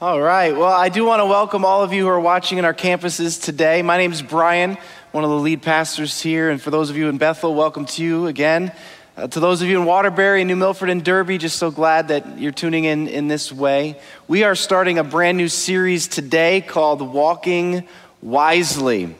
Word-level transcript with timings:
All 0.00 0.20
right. 0.20 0.56
Well, 0.56 0.72
I 0.72 0.90
do 0.90 1.04
want 1.04 1.18
to 1.18 1.26
welcome 1.26 1.64
all 1.64 1.82
of 1.82 1.92
you 1.92 2.04
who 2.04 2.08
are 2.08 2.20
watching 2.20 2.58
in 2.58 2.64
our 2.64 2.72
campuses 2.72 3.42
today. 3.42 3.82
My 3.82 3.98
name 3.98 4.12
is 4.12 4.22
Brian, 4.22 4.78
one 5.10 5.24
of 5.24 5.30
the 5.30 5.36
lead 5.36 5.60
pastors 5.60 6.20
here. 6.22 6.50
And 6.50 6.62
for 6.62 6.70
those 6.70 6.88
of 6.88 6.96
you 6.96 7.08
in 7.08 7.18
Bethel, 7.18 7.52
welcome 7.52 7.84
to 7.84 8.04
you 8.04 8.28
again. 8.28 8.70
Uh, 9.16 9.26
to 9.26 9.40
those 9.40 9.60
of 9.60 9.66
you 9.66 9.80
in 9.80 9.86
Waterbury, 9.86 10.44
New 10.44 10.54
Milford, 10.54 10.88
and 10.88 11.04
Derby, 11.04 11.36
just 11.36 11.58
so 11.58 11.72
glad 11.72 12.06
that 12.08 12.38
you're 12.38 12.52
tuning 12.52 12.84
in 12.84 13.08
in 13.08 13.26
this 13.26 13.50
way. 13.50 13.98
We 14.28 14.44
are 14.44 14.54
starting 14.54 15.00
a 15.00 15.02
brand 15.02 15.36
new 15.36 15.48
series 15.48 16.06
today 16.06 16.60
called 16.60 17.02
Walking 17.02 17.88
Wisely. 18.22 19.16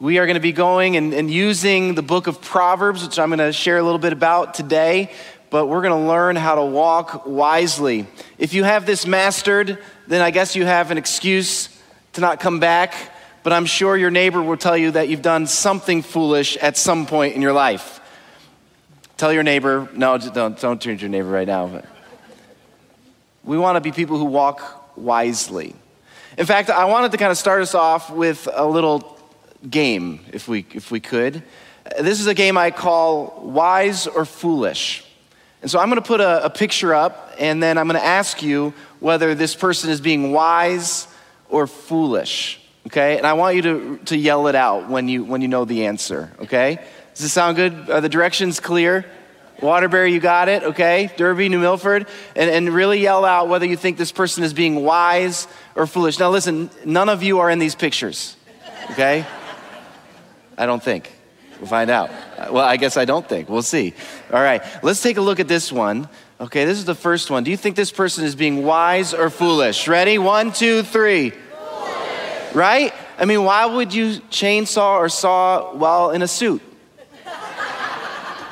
We 0.00 0.18
are 0.18 0.26
going 0.26 0.34
to 0.34 0.40
be 0.40 0.50
going 0.50 0.96
and, 0.96 1.14
and 1.14 1.30
using 1.30 1.94
the 1.94 2.02
book 2.02 2.26
of 2.26 2.40
Proverbs, 2.40 3.04
which 3.04 3.20
I'm 3.20 3.28
going 3.28 3.38
to 3.38 3.52
share 3.52 3.78
a 3.78 3.84
little 3.84 4.00
bit 4.00 4.12
about 4.12 4.54
today, 4.54 5.12
but 5.50 5.66
we're 5.66 5.82
going 5.82 6.02
to 6.02 6.08
learn 6.08 6.36
how 6.36 6.56
to 6.56 6.64
walk 6.64 7.26
wisely. 7.26 8.06
If 8.38 8.54
you 8.54 8.64
have 8.64 8.86
this 8.86 9.06
mastered, 9.06 9.78
then 10.06 10.20
I 10.22 10.30
guess 10.30 10.54
you 10.54 10.64
have 10.64 10.90
an 10.90 10.98
excuse 10.98 11.68
to 12.14 12.20
not 12.20 12.40
come 12.40 12.60
back, 12.60 12.94
but 13.42 13.52
I'm 13.52 13.66
sure 13.66 13.96
your 13.96 14.10
neighbor 14.10 14.42
will 14.42 14.56
tell 14.56 14.76
you 14.76 14.90
that 14.92 15.08
you've 15.08 15.22
done 15.22 15.46
something 15.46 16.02
foolish 16.02 16.56
at 16.58 16.76
some 16.76 17.06
point 17.06 17.34
in 17.34 17.42
your 17.42 17.52
life. 17.52 18.00
Tell 19.16 19.32
your 19.32 19.42
neighbor, 19.42 19.88
no, 19.94 20.18
don't, 20.18 20.60
don't 20.60 20.80
turn 20.80 20.96
to 20.96 21.00
your 21.00 21.08
neighbor 21.08 21.28
right 21.28 21.46
now. 21.46 21.66
But 21.66 21.86
we 23.42 23.58
want 23.58 23.76
to 23.76 23.80
be 23.80 23.92
people 23.92 24.18
who 24.18 24.26
walk 24.26 24.96
wisely. 24.96 25.74
In 26.36 26.46
fact, 26.46 26.70
I 26.70 26.84
wanted 26.84 27.12
to 27.12 27.18
kind 27.18 27.32
of 27.32 27.38
start 27.38 27.62
us 27.62 27.74
off 27.74 28.10
with 28.10 28.48
a 28.52 28.66
little 28.66 29.18
game, 29.68 30.20
if 30.32 30.46
we, 30.46 30.66
if 30.72 30.90
we 30.90 31.00
could. 31.00 31.42
This 31.98 32.20
is 32.20 32.26
a 32.26 32.34
game 32.34 32.56
I 32.58 32.70
call 32.70 33.40
Wise 33.42 34.06
or 34.06 34.24
Foolish. 34.24 35.04
And 35.60 35.70
so 35.70 35.78
I'm 35.78 35.88
going 35.88 36.00
to 36.00 36.06
put 36.06 36.20
a, 36.20 36.44
a 36.44 36.50
picture 36.50 36.94
up, 36.94 37.34
and 37.38 37.62
then 37.62 37.78
I'm 37.78 37.86
going 37.86 38.00
to 38.00 38.06
ask 38.06 38.42
you 38.42 38.74
whether 39.00 39.34
this 39.34 39.54
person 39.54 39.90
is 39.90 40.00
being 40.00 40.32
wise 40.32 41.08
or 41.48 41.66
foolish. 41.66 42.60
Okay? 42.86 43.18
And 43.18 43.26
I 43.26 43.32
want 43.34 43.56
you 43.56 43.62
to, 43.62 44.00
to 44.06 44.16
yell 44.16 44.46
it 44.46 44.54
out 44.54 44.88
when 44.88 45.08
you, 45.08 45.24
when 45.24 45.42
you 45.42 45.48
know 45.48 45.64
the 45.64 45.86
answer. 45.86 46.32
Okay? 46.40 46.76
Does 47.14 47.22
this 47.22 47.32
sound 47.32 47.56
good? 47.56 47.90
Are 47.90 48.00
the 48.00 48.08
directions 48.08 48.60
clear? 48.60 49.04
Waterbury, 49.60 50.12
you 50.12 50.20
got 50.20 50.48
it, 50.48 50.62
okay? 50.62 51.10
Derby, 51.16 51.48
New 51.48 51.58
Milford, 51.58 52.06
and, 52.36 52.48
and 52.48 52.68
really 52.68 53.00
yell 53.00 53.24
out 53.24 53.48
whether 53.48 53.66
you 53.66 53.76
think 53.76 53.98
this 53.98 54.12
person 54.12 54.44
is 54.44 54.52
being 54.52 54.84
wise 54.84 55.48
or 55.74 55.88
foolish. 55.88 56.20
Now, 56.20 56.30
listen, 56.30 56.70
none 56.84 57.08
of 57.08 57.24
you 57.24 57.40
are 57.40 57.50
in 57.50 57.58
these 57.58 57.74
pictures, 57.74 58.36
okay? 58.92 59.26
I 60.56 60.66
don't 60.66 60.82
think. 60.82 61.10
We'll 61.58 61.68
find 61.68 61.90
out. 61.90 62.10
Uh, 62.36 62.48
well, 62.52 62.64
I 62.64 62.76
guess 62.76 62.96
I 62.96 63.04
don't 63.04 63.28
think. 63.28 63.48
We'll 63.48 63.62
see. 63.62 63.94
All 64.32 64.40
right, 64.40 64.62
let's 64.82 65.02
take 65.02 65.16
a 65.16 65.20
look 65.20 65.40
at 65.40 65.48
this 65.48 65.72
one. 65.72 66.08
Okay, 66.40 66.64
this 66.64 66.78
is 66.78 66.84
the 66.84 66.94
first 66.94 67.30
one. 67.30 67.42
Do 67.42 67.50
you 67.50 67.56
think 67.56 67.74
this 67.74 67.90
person 67.90 68.24
is 68.24 68.36
being 68.36 68.64
wise 68.64 69.12
or 69.12 69.28
foolish? 69.28 69.88
Ready? 69.88 70.18
One, 70.18 70.52
two, 70.52 70.84
three. 70.84 71.30
Foolish. 71.30 72.54
Right? 72.54 72.94
I 73.18 73.24
mean, 73.24 73.42
why 73.42 73.66
would 73.66 73.92
you 73.92 74.20
chainsaw 74.30 74.98
or 74.98 75.08
saw 75.08 75.74
while 75.74 76.12
in 76.12 76.22
a 76.22 76.28
suit? 76.28 76.62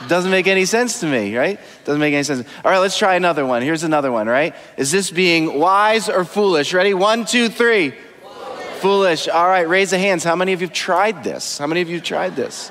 Doesn't 0.09 0.31
make 0.31 0.47
any 0.47 0.65
sense 0.65 1.01
to 1.01 1.07
me, 1.07 1.37
right? 1.37 1.59
Doesn't 1.85 2.01
make 2.01 2.15
any 2.15 2.23
sense. 2.23 2.47
All 2.65 2.71
right, 2.71 2.79
let's 2.79 2.97
try 2.97 3.15
another 3.15 3.45
one. 3.45 3.63
Here's 3.63 3.83
another 3.83 4.13
one, 4.13 4.29
right? 4.29 4.55
Is 4.77 4.93
this 4.93 5.11
being 5.11 5.59
wise 5.59 6.09
or 6.09 6.25
foolish? 6.25 6.73
Ready? 6.73 6.95
One, 6.95 7.25
two, 7.25 7.49
three. 7.49 7.91
Foolish. 7.91 8.67
foolish. 8.81 9.29
All 9.29 9.49
right, 9.49 9.69
raise 9.69 9.91
the 9.91 9.99
hands. 9.99 10.23
How 10.23 10.37
many 10.37 10.53
of 10.53 10.61
you 10.61 10.69
have 10.69 10.75
tried 10.75 11.25
this? 11.25 11.59
How 11.59 11.67
many 11.67 11.81
of 11.81 11.89
you 11.89 11.97
have 11.97 12.05
tried 12.05 12.37
this? 12.37 12.71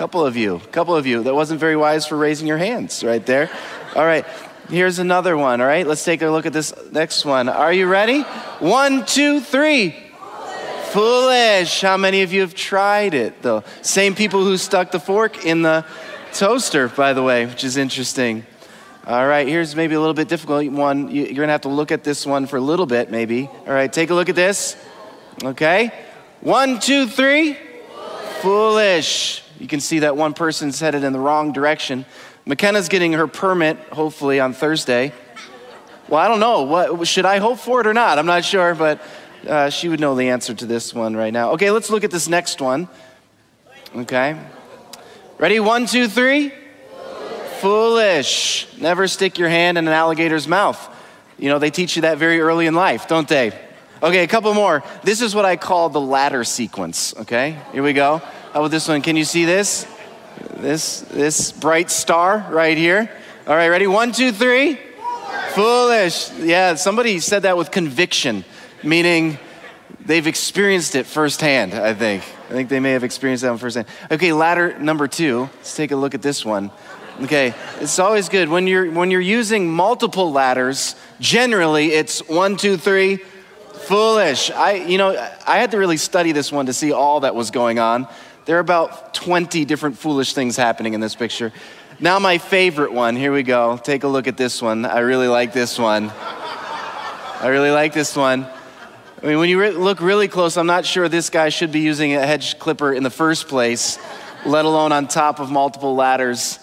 Couple 0.00 0.24
of 0.24 0.34
you, 0.34 0.56
a 0.56 0.60
couple 0.68 0.96
of 0.96 1.06
you. 1.06 1.22
That 1.22 1.34
wasn't 1.34 1.60
very 1.60 1.76
wise 1.76 2.06
for 2.06 2.16
raising 2.16 2.48
your 2.48 2.56
hands 2.56 3.04
right 3.04 3.24
there. 3.26 3.50
All 3.94 4.06
right, 4.06 4.24
here's 4.70 4.98
another 4.98 5.36
one. 5.36 5.60
All 5.60 5.66
right, 5.66 5.86
let's 5.86 6.02
take 6.02 6.22
a 6.22 6.30
look 6.30 6.46
at 6.46 6.54
this 6.54 6.72
next 6.90 7.26
one. 7.26 7.50
Are 7.50 7.70
you 7.70 7.86
ready? 7.86 8.22
One, 8.60 9.04
two, 9.04 9.40
three. 9.40 9.94
Foolish. 10.92 11.82
How 11.82 11.98
many 11.98 12.22
of 12.22 12.32
you 12.32 12.40
have 12.40 12.54
tried 12.54 13.12
it, 13.12 13.42
though? 13.42 13.62
Same 13.82 14.14
people 14.14 14.42
who 14.42 14.56
stuck 14.56 14.90
the 14.90 14.98
fork 14.98 15.44
in 15.44 15.60
the 15.60 15.84
toaster, 16.32 16.88
by 16.88 17.12
the 17.12 17.22
way, 17.22 17.44
which 17.44 17.62
is 17.62 17.76
interesting. 17.76 18.46
All 19.06 19.26
right, 19.26 19.46
here's 19.46 19.76
maybe 19.76 19.96
a 19.96 20.00
little 20.00 20.14
bit 20.14 20.28
difficult 20.28 20.66
one. 20.72 21.10
You're 21.10 21.26
going 21.26 21.48
to 21.48 21.52
have 21.52 21.60
to 21.60 21.68
look 21.68 21.92
at 21.92 22.04
this 22.04 22.24
one 22.24 22.46
for 22.46 22.56
a 22.56 22.62
little 22.62 22.86
bit, 22.86 23.10
maybe. 23.10 23.50
All 23.66 23.74
right, 23.74 23.92
take 23.92 24.08
a 24.08 24.14
look 24.14 24.30
at 24.30 24.34
this. 24.34 24.78
Okay. 25.44 25.92
One, 26.40 26.80
two, 26.80 27.06
three. 27.06 27.52
Foolish. 28.40 28.40
Foolish. 28.40 29.49
You 29.60 29.68
can 29.68 29.80
see 29.80 29.98
that 30.00 30.16
one 30.16 30.32
person's 30.32 30.80
headed 30.80 31.04
in 31.04 31.12
the 31.12 31.20
wrong 31.20 31.52
direction. 31.52 32.06
McKenna's 32.46 32.88
getting 32.88 33.12
her 33.12 33.26
permit, 33.26 33.76
hopefully, 33.92 34.40
on 34.40 34.54
Thursday. 34.54 35.12
Well, 36.08 36.18
I 36.18 36.28
don't 36.28 36.40
know. 36.40 36.62
What, 36.62 37.06
should 37.06 37.26
I 37.26 37.38
hope 37.38 37.58
for 37.58 37.82
it 37.82 37.86
or 37.86 37.92
not? 37.92 38.18
I'm 38.18 38.24
not 38.24 38.42
sure, 38.42 38.74
but 38.74 39.02
uh, 39.46 39.68
she 39.68 39.90
would 39.90 40.00
know 40.00 40.14
the 40.14 40.30
answer 40.30 40.54
to 40.54 40.64
this 40.64 40.94
one 40.94 41.14
right 41.14 41.32
now. 41.32 41.52
Okay, 41.52 41.70
let's 41.70 41.90
look 41.90 42.04
at 42.04 42.10
this 42.10 42.26
next 42.26 42.62
one. 42.62 42.88
Okay. 43.94 44.34
Ready? 45.36 45.60
One, 45.60 45.84
two, 45.84 46.08
three. 46.08 46.48
Foolish. 47.60 47.60
Foolish. 47.60 48.66
Never 48.80 49.08
stick 49.08 49.38
your 49.38 49.50
hand 49.50 49.76
in 49.76 49.86
an 49.86 49.92
alligator's 49.92 50.48
mouth. 50.48 50.88
You 51.38 51.50
know, 51.50 51.58
they 51.58 51.70
teach 51.70 51.96
you 51.96 52.02
that 52.02 52.16
very 52.16 52.40
early 52.40 52.66
in 52.66 52.74
life, 52.74 53.08
don't 53.08 53.28
they? 53.28 53.52
Okay, 54.02 54.24
a 54.24 54.26
couple 54.26 54.54
more. 54.54 54.82
This 55.02 55.20
is 55.20 55.34
what 55.34 55.44
I 55.44 55.56
call 55.56 55.90
the 55.90 56.00
ladder 56.00 56.44
sequence. 56.44 57.14
Okay, 57.14 57.58
here 57.72 57.82
we 57.82 57.92
go. 57.92 58.22
How 58.52 58.58
about 58.58 58.72
this 58.72 58.88
one? 58.88 59.00
Can 59.00 59.14
you 59.14 59.22
see 59.22 59.44
this? 59.44 59.86
This 60.56 61.02
this 61.02 61.52
bright 61.52 61.88
star 61.88 62.44
right 62.50 62.76
here. 62.76 63.08
All 63.46 63.54
right, 63.54 63.68
ready? 63.68 63.86
One, 63.86 64.10
two, 64.10 64.32
three. 64.32 64.74
Foolish. 65.54 66.30
Foolish. 66.30 66.48
Yeah, 66.48 66.74
somebody 66.74 67.20
said 67.20 67.42
that 67.42 67.56
with 67.56 67.70
conviction, 67.70 68.44
meaning 68.82 69.38
they've 70.04 70.26
experienced 70.26 70.96
it 70.96 71.06
firsthand. 71.06 71.74
I 71.74 71.94
think. 71.94 72.24
I 72.48 72.52
think 72.52 72.68
they 72.70 72.80
may 72.80 72.90
have 72.90 73.04
experienced 73.04 73.44
that 73.44 73.50
one 73.50 73.58
firsthand. 73.58 73.86
Okay, 74.10 74.32
ladder 74.32 74.76
number 74.80 75.06
two. 75.06 75.48
Let's 75.58 75.76
take 75.76 75.92
a 75.92 75.96
look 75.96 76.16
at 76.16 76.22
this 76.22 76.44
one. 76.44 76.72
Okay, 77.22 77.54
it's 77.78 78.00
always 78.00 78.28
good 78.28 78.48
when 78.48 78.66
you're 78.66 78.90
when 78.90 79.12
you're 79.12 79.20
using 79.20 79.70
multiple 79.70 80.32
ladders. 80.32 80.96
Generally, 81.20 81.92
it's 81.92 82.26
one, 82.26 82.56
two, 82.56 82.76
three. 82.76 83.20
Foolish. 83.86 84.50
I, 84.50 84.72
you 84.74 84.98
know, 84.98 85.10
I 85.46 85.58
had 85.58 85.70
to 85.72 85.78
really 85.78 85.96
study 85.96 86.32
this 86.32 86.52
one 86.52 86.66
to 86.66 86.72
see 86.72 86.92
all 86.92 87.20
that 87.20 87.34
was 87.34 87.50
going 87.50 87.78
on. 87.78 88.06
There 88.46 88.56
are 88.56 88.60
about 88.60 89.12
20 89.14 89.64
different 89.64 89.98
foolish 89.98 90.32
things 90.32 90.56
happening 90.56 90.94
in 90.94 91.00
this 91.00 91.14
picture. 91.14 91.52
Now, 91.98 92.18
my 92.18 92.38
favorite 92.38 92.92
one. 92.92 93.14
Here 93.14 93.32
we 93.32 93.42
go. 93.42 93.76
Take 93.76 94.04
a 94.04 94.08
look 94.08 94.26
at 94.26 94.36
this 94.36 94.62
one. 94.62 94.86
I 94.86 95.00
really 95.00 95.28
like 95.28 95.52
this 95.52 95.78
one. 95.78 96.10
I 96.14 97.48
really 97.48 97.70
like 97.70 97.92
this 97.92 98.16
one. 98.16 98.46
I 99.22 99.26
mean, 99.26 99.38
when 99.38 99.50
you 99.50 99.60
re- 99.60 99.70
look 99.70 100.00
really 100.00 100.28
close, 100.28 100.56
I'm 100.56 100.66
not 100.66 100.86
sure 100.86 101.08
this 101.08 101.28
guy 101.28 101.50
should 101.50 101.72
be 101.72 101.80
using 101.80 102.14
a 102.14 102.26
hedge 102.26 102.58
clipper 102.58 102.94
in 102.94 103.02
the 103.02 103.10
first 103.10 103.48
place, 103.48 103.98
let 104.46 104.64
alone 104.64 104.92
on 104.92 105.08
top 105.08 105.40
of 105.40 105.50
multiple 105.50 105.94
ladders. 105.94 106.58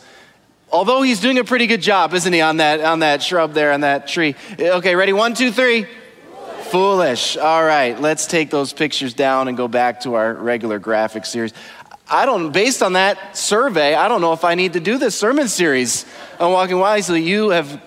Although 0.71 1.03
he's 1.03 1.19
doing 1.19 1.37
a 1.37 1.43
pretty 1.43 1.67
good 1.67 1.81
job, 1.81 2.15
isn't 2.15 2.33
he, 2.33 2.41
on 2.41 2.57
that, 2.57 2.81
on 2.81 2.99
that 2.99 3.21
shrub 3.21 3.53
there, 3.53 3.71
on 3.71 3.81
that 3.81 4.07
tree? 4.07 4.35
Okay, 4.59 4.95
ready? 4.95 5.13
One, 5.13 5.35
two, 5.35 5.51
three. 5.51 5.85
Foolish. 6.71 7.37
All 7.37 7.63
right, 7.63 7.99
let's 7.99 8.27
take 8.27 8.49
those 8.49 8.73
pictures 8.73 9.13
down 9.13 9.47
and 9.47 9.55
go 9.55 9.67
back 9.67 10.01
to 10.01 10.15
our 10.15 10.33
regular 10.33 10.79
graphic 10.79 11.25
series. 11.25 11.53
I 12.09 12.25
don't, 12.25 12.51
based 12.51 12.83
on 12.83 12.93
that 12.93 13.37
survey, 13.37 13.95
I 13.95 14.07
don't 14.07 14.21
know 14.21 14.33
if 14.33 14.43
I 14.43 14.55
need 14.55 14.73
to 14.73 14.79
do 14.79 14.97
this 14.97 15.15
sermon 15.15 15.47
series 15.47 16.05
on 16.39 16.51
walking 16.51 16.77
wisely. 16.77 17.23
You 17.23 17.49
have 17.49 17.81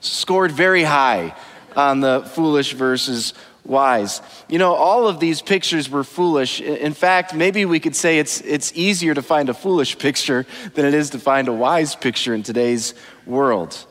scored 0.00 0.52
very 0.52 0.82
high 0.82 1.34
on 1.76 2.00
the 2.00 2.22
foolish 2.34 2.72
versus 2.72 3.34
wise. 3.64 4.20
You 4.48 4.58
know, 4.58 4.74
all 4.74 5.08
of 5.08 5.20
these 5.20 5.40
pictures 5.40 5.88
were 5.88 6.04
foolish. 6.04 6.60
In 6.60 6.92
fact, 6.92 7.34
maybe 7.34 7.64
we 7.64 7.80
could 7.80 7.96
say 7.96 8.18
it's, 8.18 8.40
it's 8.40 8.72
easier 8.74 9.14
to 9.14 9.22
find 9.22 9.48
a 9.48 9.54
foolish 9.54 9.98
picture 9.98 10.44
than 10.74 10.84
it 10.84 10.94
is 10.94 11.10
to 11.10 11.18
find 11.18 11.48
a 11.48 11.52
wise 11.52 11.94
picture 11.94 12.34
in 12.34 12.42
today's 12.42 12.94
world. 13.26 13.86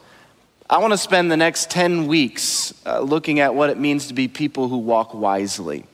I 0.73 0.79
want 0.79 0.91
to 0.91 0.97
spend 0.97 1.29
the 1.29 1.38
next 1.38 1.69
10 1.69 2.07
weeks 2.07 2.73
uh, 2.84 3.00
looking 3.00 3.39
at 3.39 3.53
what 3.53 3.69
it 3.69 3.78
means 3.78 4.07
to 4.07 4.16
be 4.16 4.28
people 4.28 4.69
who 4.69 4.78
walk 4.78 5.14
wisely. 5.14 5.85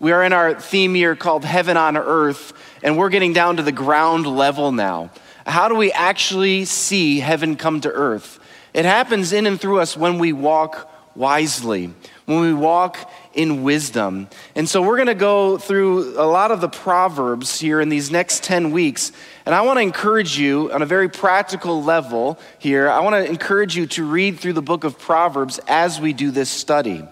We 0.00 0.12
are 0.12 0.24
in 0.24 0.32
our 0.32 0.58
theme 0.58 0.96
year 0.96 1.14
called 1.14 1.44
Heaven 1.44 1.76
on 1.76 1.98
Earth, 1.98 2.54
and 2.82 2.96
we're 2.96 3.10
getting 3.10 3.34
down 3.34 3.58
to 3.58 3.62
the 3.62 3.70
ground 3.70 4.26
level 4.26 4.72
now. 4.72 5.10
How 5.44 5.68
do 5.68 5.74
we 5.74 5.92
actually 5.92 6.64
see 6.64 7.20
heaven 7.20 7.56
come 7.56 7.82
to 7.82 7.92
earth? 7.92 8.40
It 8.72 8.86
happens 8.86 9.34
in 9.34 9.44
and 9.44 9.60
through 9.60 9.80
us 9.80 9.94
when 9.94 10.18
we 10.18 10.32
walk 10.32 10.90
wisely, 11.14 11.92
when 12.26 12.40
we 12.40 12.54
walk 12.54 13.10
in 13.34 13.62
wisdom. 13.62 14.28
And 14.54 14.68
so 14.68 14.80
we're 14.80 14.96
going 14.96 15.08
to 15.08 15.14
go 15.14 15.58
through 15.58 16.18
a 16.18 16.24
lot 16.24 16.50
of 16.50 16.60
the 16.60 16.68
Proverbs 16.68 17.60
here 17.60 17.80
in 17.80 17.88
these 17.88 18.10
next 18.10 18.42
10 18.44 18.70
weeks. 18.70 19.12
And 19.44 19.54
I 19.54 19.62
want 19.62 19.78
to 19.78 19.82
encourage 19.82 20.38
you 20.38 20.72
on 20.72 20.82
a 20.82 20.86
very 20.86 21.08
practical 21.08 21.82
level 21.82 22.38
here. 22.58 22.88
I 22.88 23.00
want 23.00 23.14
to 23.14 23.30
encourage 23.30 23.76
you 23.76 23.86
to 23.88 24.04
read 24.04 24.40
through 24.40 24.54
the 24.54 24.62
book 24.62 24.84
of 24.84 24.98
Proverbs 24.98 25.60
as 25.68 26.00
we 26.00 26.12
do 26.12 26.30
this 26.30 26.48
study. 26.48 27.06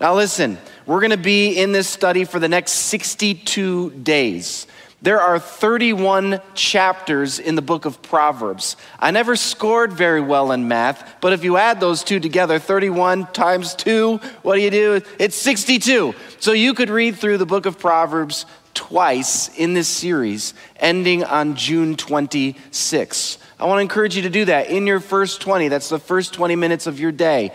Now, 0.00 0.14
listen, 0.14 0.58
we're 0.86 1.00
going 1.00 1.10
to 1.10 1.16
be 1.16 1.58
in 1.58 1.72
this 1.72 1.88
study 1.88 2.24
for 2.24 2.38
the 2.38 2.48
next 2.48 2.72
62 2.72 3.90
days. 3.90 4.66
There 5.02 5.20
are 5.20 5.40
31 5.40 6.40
chapters 6.54 7.40
in 7.40 7.56
the 7.56 7.62
book 7.62 7.86
of 7.86 8.00
Proverbs. 8.02 8.76
I 9.00 9.10
never 9.10 9.34
scored 9.34 9.92
very 9.92 10.20
well 10.20 10.52
in 10.52 10.68
math, 10.68 11.16
but 11.20 11.32
if 11.32 11.42
you 11.42 11.56
add 11.56 11.80
those 11.80 12.04
two 12.04 12.20
together, 12.20 12.60
31 12.60 13.26
times 13.32 13.74
2, 13.74 14.18
what 14.42 14.54
do 14.54 14.60
you 14.60 14.70
do? 14.70 15.00
It's 15.18 15.34
62. 15.34 16.14
So 16.38 16.52
you 16.52 16.72
could 16.72 16.88
read 16.88 17.16
through 17.16 17.38
the 17.38 17.46
book 17.46 17.66
of 17.66 17.80
Proverbs 17.80 18.46
twice 18.74 19.48
in 19.58 19.74
this 19.74 19.88
series, 19.88 20.54
ending 20.76 21.24
on 21.24 21.56
June 21.56 21.96
26. 21.96 23.38
I 23.58 23.66
want 23.66 23.78
to 23.78 23.82
encourage 23.82 24.14
you 24.14 24.22
to 24.22 24.30
do 24.30 24.44
that 24.44 24.70
in 24.70 24.86
your 24.86 25.00
first 25.00 25.40
20. 25.40 25.66
That's 25.66 25.88
the 25.88 25.98
first 25.98 26.32
20 26.32 26.54
minutes 26.54 26.86
of 26.86 27.00
your 27.00 27.12
day. 27.12 27.52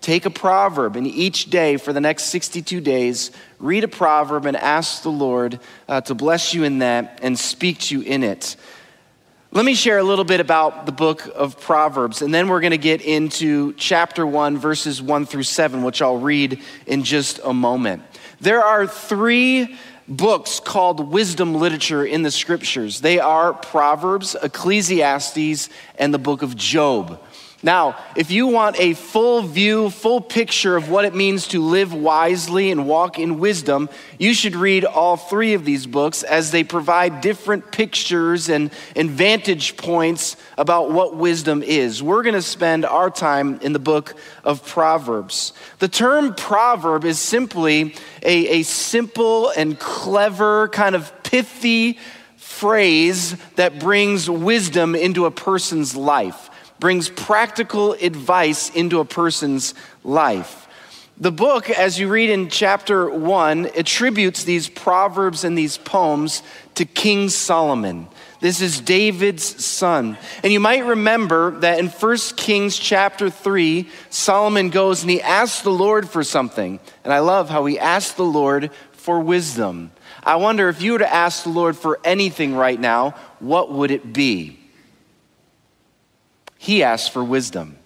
Take 0.00 0.24
a 0.24 0.30
proverb, 0.30 0.96
and 0.96 1.06
each 1.06 1.50
day 1.50 1.76
for 1.76 1.92
the 1.92 2.00
next 2.00 2.24
62 2.24 2.80
days, 2.80 3.30
read 3.58 3.84
a 3.84 3.88
proverb 3.88 4.46
and 4.46 4.56
ask 4.56 5.02
the 5.02 5.10
Lord 5.10 5.60
uh, 5.88 6.00
to 6.02 6.14
bless 6.14 6.54
you 6.54 6.64
in 6.64 6.78
that 6.78 7.20
and 7.22 7.38
speak 7.38 7.78
to 7.80 7.98
you 7.98 8.02
in 8.02 8.22
it. 8.22 8.56
Let 9.52 9.64
me 9.64 9.74
share 9.74 9.98
a 9.98 10.04
little 10.04 10.24
bit 10.24 10.40
about 10.40 10.86
the 10.86 10.92
book 10.92 11.28
of 11.34 11.60
Proverbs, 11.60 12.22
and 12.22 12.32
then 12.32 12.48
we're 12.48 12.60
going 12.60 12.70
to 12.70 12.78
get 12.78 13.02
into 13.02 13.74
chapter 13.74 14.26
1, 14.26 14.56
verses 14.56 15.02
1 15.02 15.26
through 15.26 15.42
7, 15.42 15.82
which 15.82 16.00
I'll 16.00 16.18
read 16.18 16.62
in 16.86 17.02
just 17.02 17.40
a 17.44 17.52
moment. 17.52 18.02
There 18.40 18.62
are 18.64 18.86
three 18.86 19.76
books 20.08 20.60
called 20.60 21.12
wisdom 21.12 21.54
literature 21.54 22.04
in 22.04 22.22
the 22.22 22.30
scriptures. 22.30 23.00
They 23.00 23.18
are 23.18 23.52
Proverbs, 23.52 24.34
Ecclesiastes, 24.42 25.68
and 25.98 26.14
the 26.14 26.18
book 26.18 26.42
of 26.42 26.56
Job. 26.56 27.20
Now, 27.62 28.02
if 28.16 28.30
you 28.30 28.46
want 28.46 28.80
a 28.80 28.94
full 28.94 29.42
view, 29.42 29.90
full 29.90 30.22
picture 30.22 30.78
of 30.78 30.88
what 30.88 31.04
it 31.04 31.14
means 31.14 31.46
to 31.48 31.62
live 31.62 31.92
wisely 31.92 32.70
and 32.70 32.88
walk 32.88 33.18
in 33.18 33.38
wisdom, 33.38 33.90
you 34.18 34.32
should 34.32 34.56
read 34.56 34.86
all 34.86 35.18
three 35.18 35.52
of 35.52 35.66
these 35.66 35.86
books 35.86 36.22
as 36.22 36.52
they 36.52 36.64
provide 36.64 37.20
different 37.20 37.70
pictures 37.70 38.48
and, 38.48 38.70
and 38.96 39.10
vantage 39.10 39.76
points 39.76 40.38
about 40.56 40.90
what 40.90 41.16
wisdom 41.16 41.62
is. 41.62 42.02
We're 42.02 42.22
going 42.22 42.34
to 42.34 42.40
spend 42.40 42.86
our 42.86 43.10
time 43.10 43.60
in 43.60 43.74
the 43.74 43.78
book 43.78 44.14
of 44.42 44.66
Proverbs. 44.66 45.52
The 45.80 45.88
term 45.88 46.34
proverb 46.34 47.04
is 47.04 47.18
simply 47.18 47.94
a, 48.22 48.60
a 48.60 48.62
simple 48.62 49.50
and 49.50 49.78
clever, 49.78 50.68
kind 50.68 50.94
of 50.94 51.12
pithy 51.24 51.98
phrase 52.38 53.36
that 53.56 53.78
brings 53.78 54.30
wisdom 54.30 54.94
into 54.94 55.26
a 55.26 55.30
person's 55.30 55.94
life 55.94 56.49
brings 56.80 57.08
practical 57.08 57.92
advice 57.92 58.70
into 58.70 58.98
a 59.00 59.04
person's 59.04 59.74
life. 60.02 60.66
The 61.18 61.30
book, 61.30 61.68
as 61.68 61.98
you 61.98 62.08
read 62.08 62.30
in 62.30 62.48
chapter 62.48 63.10
one, 63.10 63.66
attributes 63.76 64.44
these 64.44 64.70
proverbs 64.70 65.44
and 65.44 65.56
these 65.56 65.76
poems 65.76 66.42
to 66.76 66.86
King 66.86 67.28
Solomon. 67.28 68.08
This 68.40 68.62
is 68.62 68.80
David's 68.80 69.62
son. 69.62 70.16
And 70.42 70.50
you 70.50 70.60
might 70.60 70.86
remember 70.86 71.50
that 71.60 71.78
in 71.78 71.88
1 71.88 72.16
Kings 72.36 72.78
chapter 72.78 73.28
3, 73.28 73.86
Solomon 74.08 74.70
goes 74.70 75.02
and 75.02 75.10
he 75.10 75.20
asks 75.20 75.60
the 75.60 75.70
Lord 75.70 76.08
for 76.08 76.24
something. 76.24 76.80
And 77.04 77.12
I 77.12 77.18
love 77.18 77.50
how 77.50 77.66
he 77.66 77.78
asked 77.78 78.16
the 78.16 78.24
Lord 78.24 78.70
for 78.92 79.20
wisdom. 79.20 79.92
I 80.24 80.36
wonder 80.36 80.70
if 80.70 80.80
you 80.80 80.92
were 80.92 81.00
to 81.00 81.14
ask 81.14 81.42
the 81.42 81.50
Lord 81.50 81.76
for 81.76 82.00
anything 82.02 82.54
right 82.54 82.80
now, 82.80 83.10
what 83.40 83.70
would 83.70 83.90
it 83.90 84.14
be? 84.14 84.59
He 86.62 86.82
asks 86.82 87.08
for 87.08 87.24
wisdom. 87.24 87.78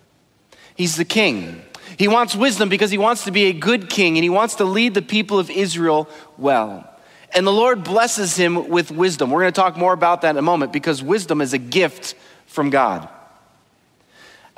He's 0.75 0.97
the 0.97 1.05
king. 1.05 1.63
He 1.97 2.09
wants 2.09 2.35
wisdom 2.35 2.69
because 2.69 2.91
he 2.91 2.99
wants 2.99 3.23
to 3.23 3.31
be 3.31 3.45
a 3.45 3.53
good 3.53 3.89
king 3.89 4.17
and 4.17 4.25
he 4.25 4.31
wants 4.31 4.57
to 4.57 4.65
lead 4.65 4.95
the 4.95 5.01
people 5.01 5.39
of 5.39 5.49
Israel 5.49 6.09
well. 6.37 6.85
And 7.33 7.47
the 7.47 7.53
Lord 7.53 7.85
blesses 7.85 8.35
him 8.35 8.69
with 8.69 8.91
wisdom. 8.91 9.31
We're 9.31 9.43
going 9.43 9.53
to 9.53 9.61
talk 9.61 9.77
more 9.77 9.93
about 9.93 10.23
that 10.23 10.31
in 10.31 10.39
a 10.39 10.43
moment 10.43 10.73
because 10.73 11.05
wisdom 11.05 11.41
is 11.41 11.53
a 11.53 11.59
gift 11.59 12.17
from 12.47 12.71
God. 12.71 13.09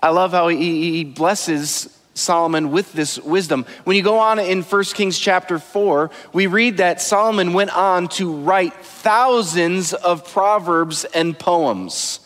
I 0.03 0.09
love 0.09 0.31
how 0.31 0.49
he, 0.49 1.05
blesses 1.05 2.01
Solomon 2.15 2.71
with 2.71 2.95
this 2.95 3.19
wisdom. 3.19 3.67
When 3.85 3.97
you 3.97 4.03
go 4.03 4.19
on 4.19 4.39
in 4.39 4.63
1 4.63 4.85
Kings 4.85 5.19
chapter 5.19 5.59
4, 5.59 6.11
we 6.33 6.47
read 6.47 6.79
that 6.79 7.03
Solomon 7.03 7.53
went 7.53 7.77
on 7.77 8.09
to 8.09 8.35
write 8.35 8.73
thousands 8.77 9.93
of 9.93 10.27
proverbs 10.33 11.05
and 11.05 11.39
poems 11.39 12.21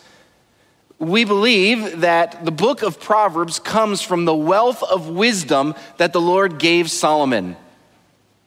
we 1.00 1.24
believe 1.24 2.02
that 2.02 2.44
the 2.44 2.50
book 2.50 2.82
of 2.82 3.00
Proverbs 3.00 3.58
comes 3.58 4.02
from 4.02 4.26
the 4.26 4.34
wealth 4.34 4.82
of 4.82 5.08
wisdom 5.08 5.74
that 5.96 6.12
the 6.12 6.20
Lord 6.20 6.58
gave 6.58 6.90
Solomon. 6.90 7.56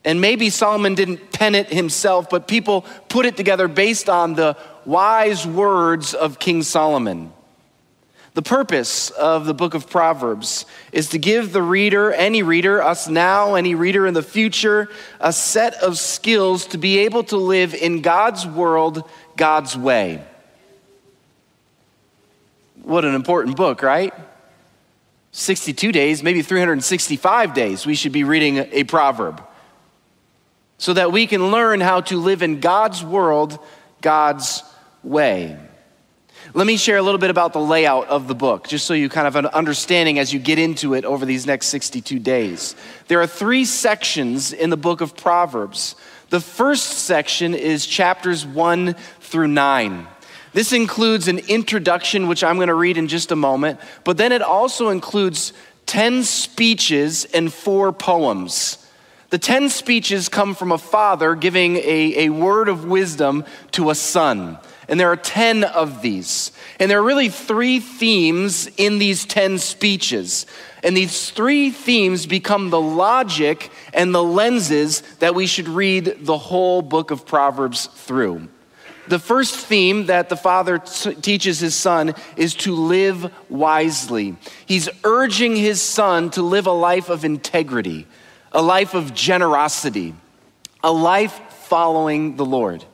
And 0.04 0.20
maybe 0.20 0.50
Solomon 0.50 0.94
didn't 0.94 1.32
pen 1.32 1.56
it 1.56 1.68
himself, 1.68 2.30
but 2.30 2.46
people 2.46 2.82
put 3.08 3.26
it 3.26 3.36
together 3.36 3.66
based 3.66 4.08
on 4.08 4.34
the 4.34 4.56
wise 4.84 5.44
words 5.44 6.14
of 6.14 6.38
King 6.38 6.62
Solomon. 6.62 7.32
The 8.34 8.42
purpose 8.42 9.10
of 9.10 9.46
the 9.46 9.54
book 9.54 9.74
of 9.74 9.90
Proverbs 9.90 10.64
is 10.92 11.08
to 11.08 11.18
give 11.18 11.52
the 11.52 11.62
reader, 11.62 12.12
any 12.12 12.44
reader, 12.44 12.80
us 12.80 13.08
now, 13.08 13.56
any 13.56 13.74
reader 13.74 14.06
in 14.06 14.14
the 14.14 14.22
future, 14.22 14.88
a 15.18 15.32
set 15.32 15.74
of 15.82 15.98
skills 15.98 16.66
to 16.66 16.78
be 16.78 16.98
able 16.98 17.24
to 17.24 17.36
live 17.36 17.74
in 17.74 18.00
God's 18.00 18.46
world, 18.46 19.08
God's 19.36 19.76
way. 19.76 20.24
What 22.84 23.04
an 23.04 23.14
important 23.14 23.56
book, 23.56 23.82
right? 23.82 24.12
62 25.32 25.90
days, 25.90 26.22
maybe 26.22 26.42
365 26.42 27.54
days, 27.54 27.86
we 27.86 27.94
should 27.94 28.12
be 28.12 28.24
reading 28.24 28.58
a 28.58 28.84
proverb 28.84 29.42
so 30.78 30.92
that 30.92 31.10
we 31.10 31.26
can 31.26 31.50
learn 31.50 31.80
how 31.80 32.02
to 32.02 32.18
live 32.18 32.42
in 32.42 32.60
God's 32.60 33.02
world, 33.02 33.58
God's 34.00 34.62
way. 35.02 35.58
Let 36.52 36.66
me 36.66 36.76
share 36.76 36.98
a 36.98 37.02
little 37.02 37.18
bit 37.18 37.30
about 37.30 37.54
the 37.54 37.60
layout 37.60 38.08
of 38.08 38.28
the 38.28 38.34
book, 38.34 38.68
just 38.68 38.86
so 38.86 38.92
you 38.92 39.08
kind 39.08 39.26
of 39.26 39.34
have 39.34 39.44
an 39.46 39.50
understanding 39.52 40.18
as 40.18 40.32
you 40.32 40.38
get 40.38 40.58
into 40.58 40.92
it 40.92 41.06
over 41.06 41.24
these 41.24 41.46
next 41.46 41.68
62 41.68 42.18
days. 42.18 42.76
There 43.08 43.20
are 43.20 43.26
three 43.26 43.64
sections 43.64 44.52
in 44.52 44.68
the 44.68 44.76
book 44.76 45.00
of 45.00 45.16
Proverbs. 45.16 45.96
The 46.28 46.40
first 46.40 46.90
section 47.06 47.54
is 47.54 47.86
chapters 47.86 48.44
1 48.44 48.94
through 49.20 49.48
9. 49.48 50.06
This 50.54 50.72
includes 50.72 51.26
an 51.26 51.40
introduction, 51.40 52.28
which 52.28 52.44
I'm 52.44 52.56
going 52.56 52.68
to 52.68 52.74
read 52.74 52.96
in 52.96 53.08
just 53.08 53.32
a 53.32 53.36
moment, 53.36 53.80
but 54.04 54.16
then 54.16 54.30
it 54.30 54.40
also 54.40 54.90
includes 54.90 55.52
10 55.86 56.22
speeches 56.22 57.24
and 57.24 57.52
four 57.52 57.92
poems. 57.92 58.78
The 59.30 59.38
10 59.38 59.68
speeches 59.68 60.28
come 60.28 60.54
from 60.54 60.70
a 60.70 60.78
father 60.78 61.34
giving 61.34 61.76
a, 61.78 62.26
a 62.26 62.28
word 62.28 62.68
of 62.68 62.84
wisdom 62.84 63.44
to 63.72 63.90
a 63.90 63.96
son. 63.96 64.58
And 64.88 65.00
there 65.00 65.10
are 65.10 65.16
10 65.16 65.64
of 65.64 66.02
these. 66.02 66.52
And 66.78 66.88
there 66.88 67.00
are 67.00 67.04
really 67.04 67.30
three 67.30 67.80
themes 67.80 68.68
in 68.76 68.98
these 68.98 69.24
10 69.24 69.58
speeches. 69.58 70.46
And 70.84 70.96
these 70.96 71.30
three 71.30 71.70
themes 71.70 72.26
become 72.26 72.70
the 72.70 72.80
logic 72.80 73.72
and 73.92 74.14
the 74.14 74.22
lenses 74.22 75.00
that 75.18 75.34
we 75.34 75.48
should 75.48 75.68
read 75.68 76.18
the 76.20 76.38
whole 76.38 76.80
book 76.80 77.10
of 77.10 77.26
Proverbs 77.26 77.86
through. 77.86 78.48
The 79.08 79.18
first 79.18 79.54
theme 79.54 80.06
that 80.06 80.28
the 80.28 80.36
father 80.36 80.78
t- 80.78 81.14
teaches 81.14 81.60
his 81.60 81.74
son 81.74 82.14
is 82.36 82.54
to 82.56 82.74
live 82.74 83.30
wisely. 83.50 84.36
He's 84.66 84.88
urging 85.04 85.56
his 85.56 85.82
son 85.82 86.30
to 86.30 86.42
live 86.42 86.66
a 86.66 86.72
life 86.72 87.10
of 87.10 87.24
integrity, 87.24 88.06
a 88.52 88.62
life 88.62 88.94
of 88.94 89.14
generosity, 89.14 90.14
a 90.82 90.92
life 90.92 91.38
following 91.64 92.36
the 92.36 92.46
Lord. 92.46 92.84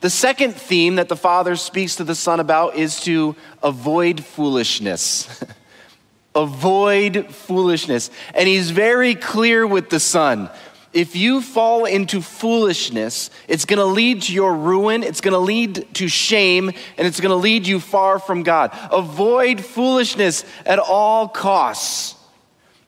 The 0.00 0.10
second 0.10 0.54
theme 0.54 0.96
that 0.96 1.08
the 1.08 1.16
father 1.16 1.56
speaks 1.56 1.96
to 1.96 2.04
the 2.04 2.14
son 2.14 2.38
about 2.38 2.76
is 2.76 3.00
to 3.02 3.34
avoid 3.62 4.22
foolishness. 4.24 5.42
avoid 6.34 7.34
foolishness. 7.34 8.10
And 8.34 8.46
he's 8.46 8.70
very 8.70 9.14
clear 9.14 9.66
with 9.66 9.88
the 9.88 10.00
son 10.00 10.50
if 10.96 11.14
you 11.14 11.42
fall 11.42 11.84
into 11.84 12.22
foolishness, 12.22 13.28
it's 13.48 13.66
going 13.66 13.78
to 13.78 13.84
lead 13.84 14.22
to 14.22 14.32
your 14.32 14.56
ruin, 14.56 15.02
it's 15.02 15.20
going 15.20 15.34
to 15.34 15.38
lead 15.38 15.86
to 15.96 16.08
shame, 16.08 16.70
and 16.96 17.06
it's 17.06 17.20
going 17.20 17.30
to 17.30 17.36
lead 17.36 17.66
you 17.66 17.80
far 17.80 18.18
from 18.18 18.42
God. 18.42 18.70
Avoid 18.90 19.62
foolishness 19.62 20.42
at 20.64 20.78
all 20.78 21.28
costs. 21.28 22.14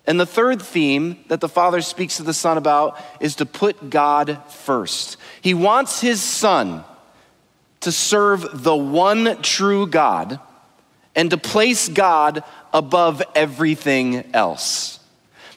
And 0.06 0.18
the 0.18 0.24
third 0.24 0.62
theme 0.62 1.22
that 1.28 1.42
the 1.42 1.50
Father 1.50 1.82
speaks 1.82 2.16
to 2.16 2.22
the 2.22 2.32
Son 2.32 2.56
about 2.56 2.98
is 3.20 3.36
to 3.36 3.46
put 3.46 3.90
God 3.90 4.42
first. 4.50 5.18
He 5.42 5.52
wants 5.52 6.00
his 6.00 6.22
Son 6.22 6.84
to 7.80 7.92
serve 7.92 8.62
the 8.64 8.74
one 8.74 9.42
true 9.42 9.86
God 9.86 10.40
and 11.14 11.28
to 11.28 11.36
place 11.36 11.90
God 11.90 12.42
above 12.72 13.22
everything 13.34 14.24
else. 14.32 14.97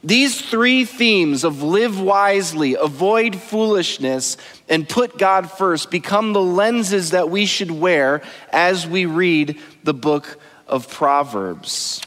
These 0.04 0.42
three 0.42 0.86
themes 0.86 1.44
of 1.44 1.62
live 1.62 2.00
wisely, 2.00 2.76
avoid 2.76 3.36
foolishness, 3.36 4.36
and 4.68 4.90
put 4.90 5.18
God 5.18 5.52
first 5.52 5.92
become 5.92 6.34
the 6.34 6.42
lenses 6.42 7.12
that 7.12 7.30
we 7.30 7.46
should 7.46 7.70
wear 7.70 8.24
as 8.52 8.88
we 8.88 9.06
read 9.06 9.60
the 9.84 9.94
book 9.94 10.40
of 10.68 10.90
Proverbs. 10.90 12.02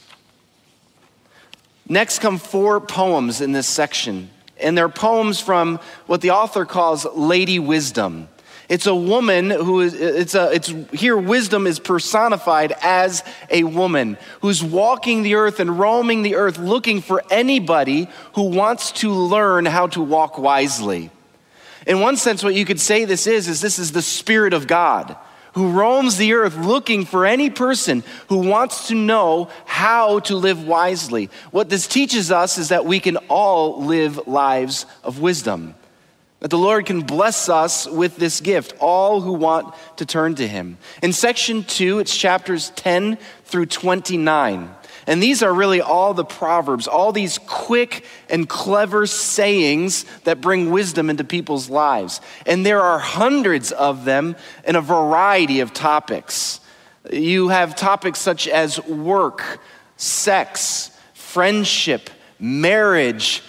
Next 1.88 2.18
come 2.18 2.38
four 2.38 2.80
poems 2.80 3.40
in 3.40 3.52
this 3.52 3.68
section, 3.68 4.30
and 4.58 4.76
they're 4.76 4.88
poems 4.88 5.38
from 5.38 5.78
what 6.06 6.20
the 6.20 6.30
author 6.30 6.64
calls 6.64 7.06
Lady 7.14 7.60
Wisdom. 7.60 8.28
It's 8.68 8.86
a 8.86 8.94
woman 8.94 9.50
who 9.50 9.80
is, 9.80 9.94
it's 9.94 10.34
a, 10.34 10.50
it's 10.52 10.72
here 10.92 11.16
wisdom 11.16 11.66
is 11.66 11.78
personified 11.78 12.72
as 12.80 13.22
a 13.50 13.64
woman 13.64 14.16
who's 14.40 14.62
walking 14.62 15.22
the 15.22 15.34
earth 15.34 15.60
and 15.60 15.78
roaming 15.78 16.22
the 16.22 16.36
earth 16.36 16.58
looking 16.58 17.02
for 17.02 17.22
anybody 17.30 18.08
who 18.34 18.44
wants 18.44 18.92
to 18.92 19.10
learn 19.10 19.66
how 19.66 19.88
to 19.88 20.00
walk 20.00 20.38
wisely. 20.38 21.10
In 21.86 22.00
one 22.00 22.16
sense, 22.16 22.42
what 22.42 22.54
you 22.54 22.64
could 22.64 22.80
say 22.80 23.04
this 23.04 23.26
is, 23.26 23.48
is 23.48 23.60
this 23.60 23.78
is 23.78 23.92
the 23.92 24.00
Spirit 24.00 24.54
of 24.54 24.66
God 24.66 25.16
who 25.54 25.70
roams 25.70 26.16
the 26.16 26.32
earth 26.32 26.56
looking 26.56 27.04
for 27.04 27.24
any 27.24 27.48
person 27.48 28.02
who 28.28 28.38
wants 28.38 28.88
to 28.88 28.94
know 28.94 29.48
how 29.66 30.18
to 30.20 30.34
live 30.34 30.66
wisely. 30.66 31.30
What 31.52 31.68
this 31.68 31.86
teaches 31.86 32.32
us 32.32 32.58
is 32.58 32.70
that 32.70 32.84
we 32.84 32.98
can 32.98 33.16
all 33.28 33.84
live 33.84 34.26
lives 34.26 34.84
of 35.04 35.20
wisdom. 35.20 35.76
That 36.44 36.50
the 36.50 36.58
Lord 36.58 36.84
can 36.84 37.00
bless 37.00 37.48
us 37.48 37.86
with 37.86 38.16
this 38.16 38.42
gift, 38.42 38.74
all 38.78 39.22
who 39.22 39.32
want 39.32 39.74
to 39.96 40.04
turn 40.04 40.34
to 40.34 40.46
Him. 40.46 40.76
In 41.02 41.14
section 41.14 41.64
two, 41.64 42.00
it's 42.00 42.14
chapters 42.14 42.68
10 42.76 43.16
through 43.46 43.64
29. 43.64 44.68
And 45.06 45.22
these 45.22 45.42
are 45.42 45.54
really 45.54 45.80
all 45.80 46.12
the 46.12 46.22
Proverbs, 46.22 46.86
all 46.86 47.12
these 47.12 47.38
quick 47.38 48.04
and 48.28 48.46
clever 48.46 49.06
sayings 49.06 50.04
that 50.24 50.42
bring 50.42 50.70
wisdom 50.70 51.08
into 51.08 51.24
people's 51.24 51.70
lives. 51.70 52.20
And 52.44 52.66
there 52.66 52.82
are 52.82 52.98
hundreds 52.98 53.72
of 53.72 54.04
them 54.04 54.36
in 54.66 54.76
a 54.76 54.82
variety 54.82 55.60
of 55.60 55.72
topics. 55.72 56.60
You 57.10 57.48
have 57.48 57.74
topics 57.74 58.18
such 58.18 58.48
as 58.48 58.78
work, 58.84 59.60
sex, 59.96 60.90
friendship, 61.14 62.10
marriage, 62.38 63.42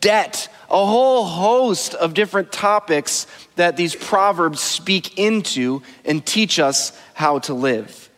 debt, 0.00 0.48
a 0.70 0.86
whole 0.86 1.24
host 1.24 1.94
of 1.94 2.14
different 2.14 2.52
topics 2.52 3.26
that 3.56 3.76
these 3.76 3.94
proverbs 3.94 4.60
speak 4.60 5.18
into 5.18 5.82
and 6.04 6.24
teach 6.24 6.58
us 6.58 6.96
how 7.14 7.40
to 7.40 7.54
live. 7.54 8.08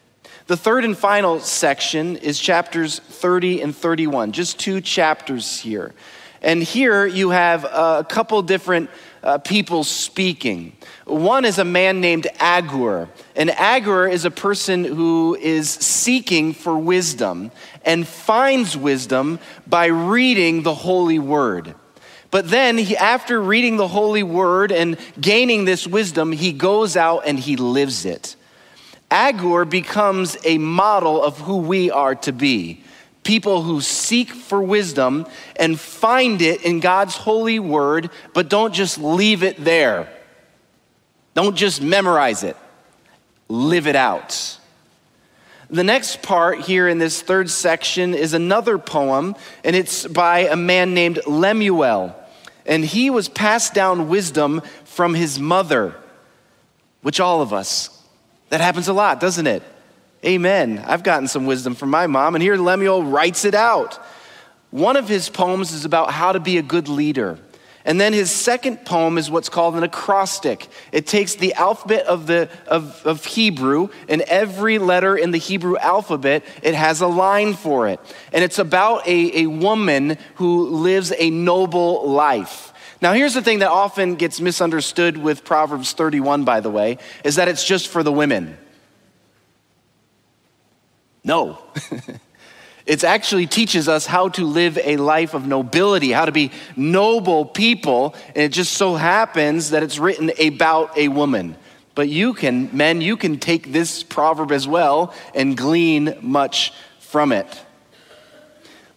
The 0.48 0.56
third 0.56 0.84
and 0.84 0.96
final 0.96 1.40
section 1.40 2.16
is 2.16 2.38
chapters 2.38 2.98
30 2.98 3.62
and 3.62 3.74
31, 3.74 4.32
just 4.32 4.58
two 4.58 4.80
chapters 4.80 5.60
here. 5.60 5.94
And 6.42 6.62
here 6.62 7.06
you 7.06 7.30
have 7.30 7.64
a 7.64 8.04
couple 8.06 8.42
different 8.42 8.90
uh, 9.22 9.38
people 9.38 9.84
speaking. 9.84 10.76
One 11.06 11.44
is 11.44 11.58
a 11.58 11.64
man 11.64 12.00
named 12.00 12.26
Agur. 12.40 13.08
And 13.36 13.50
Agur 13.50 14.08
is 14.08 14.24
a 14.24 14.30
person 14.30 14.84
who 14.84 15.36
is 15.36 15.70
seeking 15.70 16.52
for 16.52 16.76
wisdom 16.76 17.52
and 17.84 18.06
finds 18.06 18.76
wisdom 18.76 19.38
by 19.68 19.86
reading 19.86 20.64
the 20.64 20.74
Holy 20.74 21.20
Word. 21.20 21.76
But 22.32 22.50
then, 22.50 22.78
he, 22.78 22.96
after 22.96 23.40
reading 23.40 23.76
the 23.76 23.86
Holy 23.86 24.24
Word 24.24 24.72
and 24.72 24.96
gaining 25.20 25.64
this 25.64 25.86
wisdom, 25.86 26.32
he 26.32 26.52
goes 26.52 26.96
out 26.96 27.22
and 27.26 27.38
he 27.38 27.54
lives 27.56 28.04
it. 28.04 28.34
Agur 29.10 29.64
becomes 29.64 30.36
a 30.44 30.58
model 30.58 31.22
of 31.22 31.38
who 31.38 31.58
we 31.58 31.92
are 31.92 32.16
to 32.16 32.32
be 32.32 32.82
people 33.22 33.62
who 33.62 33.80
seek 33.80 34.30
for 34.30 34.60
wisdom 34.60 35.26
and 35.56 35.78
find 35.78 36.42
it 36.42 36.62
in 36.62 36.80
God's 36.80 37.16
holy 37.16 37.58
word, 37.58 38.10
but 38.34 38.48
don't 38.48 38.74
just 38.74 38.98
leave 38.98 39.42
it 39.42 39.62
there. 39.62 40.12
Don't 41.34 41.56
just 41.56 41.80
memorize 41.80 42.42
it, 42.42 42.56
live 43.48 43.86
it 43.86 43.96
out. 43.96 44.58
The 45.70 45.84
next 45.84 46.20
part 46.20 46.60
here 46.60 46.88
in 46.88 46.98
this 46.98 47.22
third 47.22 47.48
section 47.48 48.12
is 48.12 48.34
another 48.34 48.76
poem, 48.76 49.34
and 49.64 49.74
it's 49.74 50.06
by 50.06 50.40
a 50.40 50.56
man 50.56 50.92
named 50.92 51.20
Lemuel. 51.26 52.14
And 52.66 52.84
he 52.84 53.10
was 53.10 53.28
passed 53.28 53.74
down 53.74 54.08
wisdom 54.08 54.62
from 54.84 55.14
his 55.14 55.38
mother, 55.38 55.94
which 57.02 57.20
all 57.20 57.42
of 57.42 57.52
us, 57.52 58.02
that 58.50 58.60
happens 58.60 58.88
a 58.88 58.92
lot, 58.92 59.20
doesn't 59.20 59.46
it? 59.46 59.62
Amen. 60.24 60.78
I've 60.86 61.02
gotten 61.02 61.26
some 61.26 61.46
wisdom 61.46 61.74
from 61.74 61.90
my 61.90 62.06
mom, 62.06 62.34
and 62.34 62.42
here 62.42 62.56
Lemuel 62.56 63.02
writes 63.02 63.44
it 63.44 63.54
out. 63.54 63.98
One 64.70 64.96
of 64.96 65.08
his 65.08 65.28
poems 65.28 65.72
is 65.72 65.84
about 65.84 66.12
how 66.12 66.32
to 66.32 66.40
be 66.40 66.58
a 66.58 66.62
good 66.62 66.88
leader. 66.88 67.38
And 67.84 68.00
then 68.00 68.12
his 68.12 68.30
second 68.30 68.84
poem 68.84 69.18
is 69.18 69.30
what's 69.30 69.48
called 69.48 69.74
an 69.74 69.82
acrostic. 69.82 70.68
It 70.92 71.06
takes 71.06 71.34
the 71.34 71.54
alphabet 71.54 72.06
of, 72.06 72.26
the, 72.26 72.48
of, 72.66 73.04
of 73.04 73.24
Hebrew, 73.24 73.88
and 74.08 74.22
every 74.22 74.78
letter 74.78 75.16
in 75.16 75.32
the 75.32 75.38
Hebrew 75.38 75.76
alphabet, 75.78 76.44
it 76.62 76.74
has 76.74 77.00
a 77.00 77.08
line 77.08 77.54
for 77.54 77.88
it. 77.88 77.98
And 78.32 78.44
it's 78.44 78.58
about 78.58 79.06
a, 79.06 79.42
a 79.42 79.46
woman 79.46 80.16
who 80.36 80.68
lives 80.68 81.12
a 81.18 81.30
noble 81.30 82.08
life. 82.08 82.72
Now, 83.00 83.14
here's 83.14 83.34
the 83.34 83.42
thing 83.42 83.58
that 83.58 83.70
often 83.70 84.14
gets 84.14 84.40
misunderstood 84.40 85.16
with 85.16 85.44
Proverbs 85.44 85.92
31, 85.92 86.44
by 86.44 86.60
the 86.60 86.70
way, 86.70 86.98
is 87.24 87.34
that 87.34 87.48
it's 87.48 87.64
just 87.64 87.88
for 87.88 88.04
the 88.04 88.12
women. 88.12 88.56
No. 91.24 91.58
It 92.84 93.04
actually 93.04 93.46
teaches 93.46 93.88
us 93.88 94.06
how 94.06 94.28
to 94.30 94.44
live 94.44 94.78
a 94.78 94.96
life 94.96 95.34
of 95.34 95.46
nobility, 95.46 96.10
how 96.10 96.24
to 96.24 96.32
be 96.32 96.50
noble 96.76 97.44
people. 97.44 98.14
And 98.28 98.38
it 98.38 98.52
just 98.52 98.72
so 98.72 98.96
happens 98.96 99.70
that 99.70 99.82
it's 99.82 99.98
written 99.98 100.32
about 100.40 100.96
a 100.96 101.08
woman. 101.08 101.56
But 101.94 102.08
you 102.08 102.34
can, 102.34 102.74
men, 102.76 103.00
you 103.00 103.16
can 103.16 103.38
take 103.38 103.72
this 103.72 104.02
proverb 104.02 104.50
as 104.50 104.66
well 104.66 105.14
and 105.34 105.56
glean 105.56 106.16
much 106.20 106.72
from 106.98 107.32
it. 107.32 107.46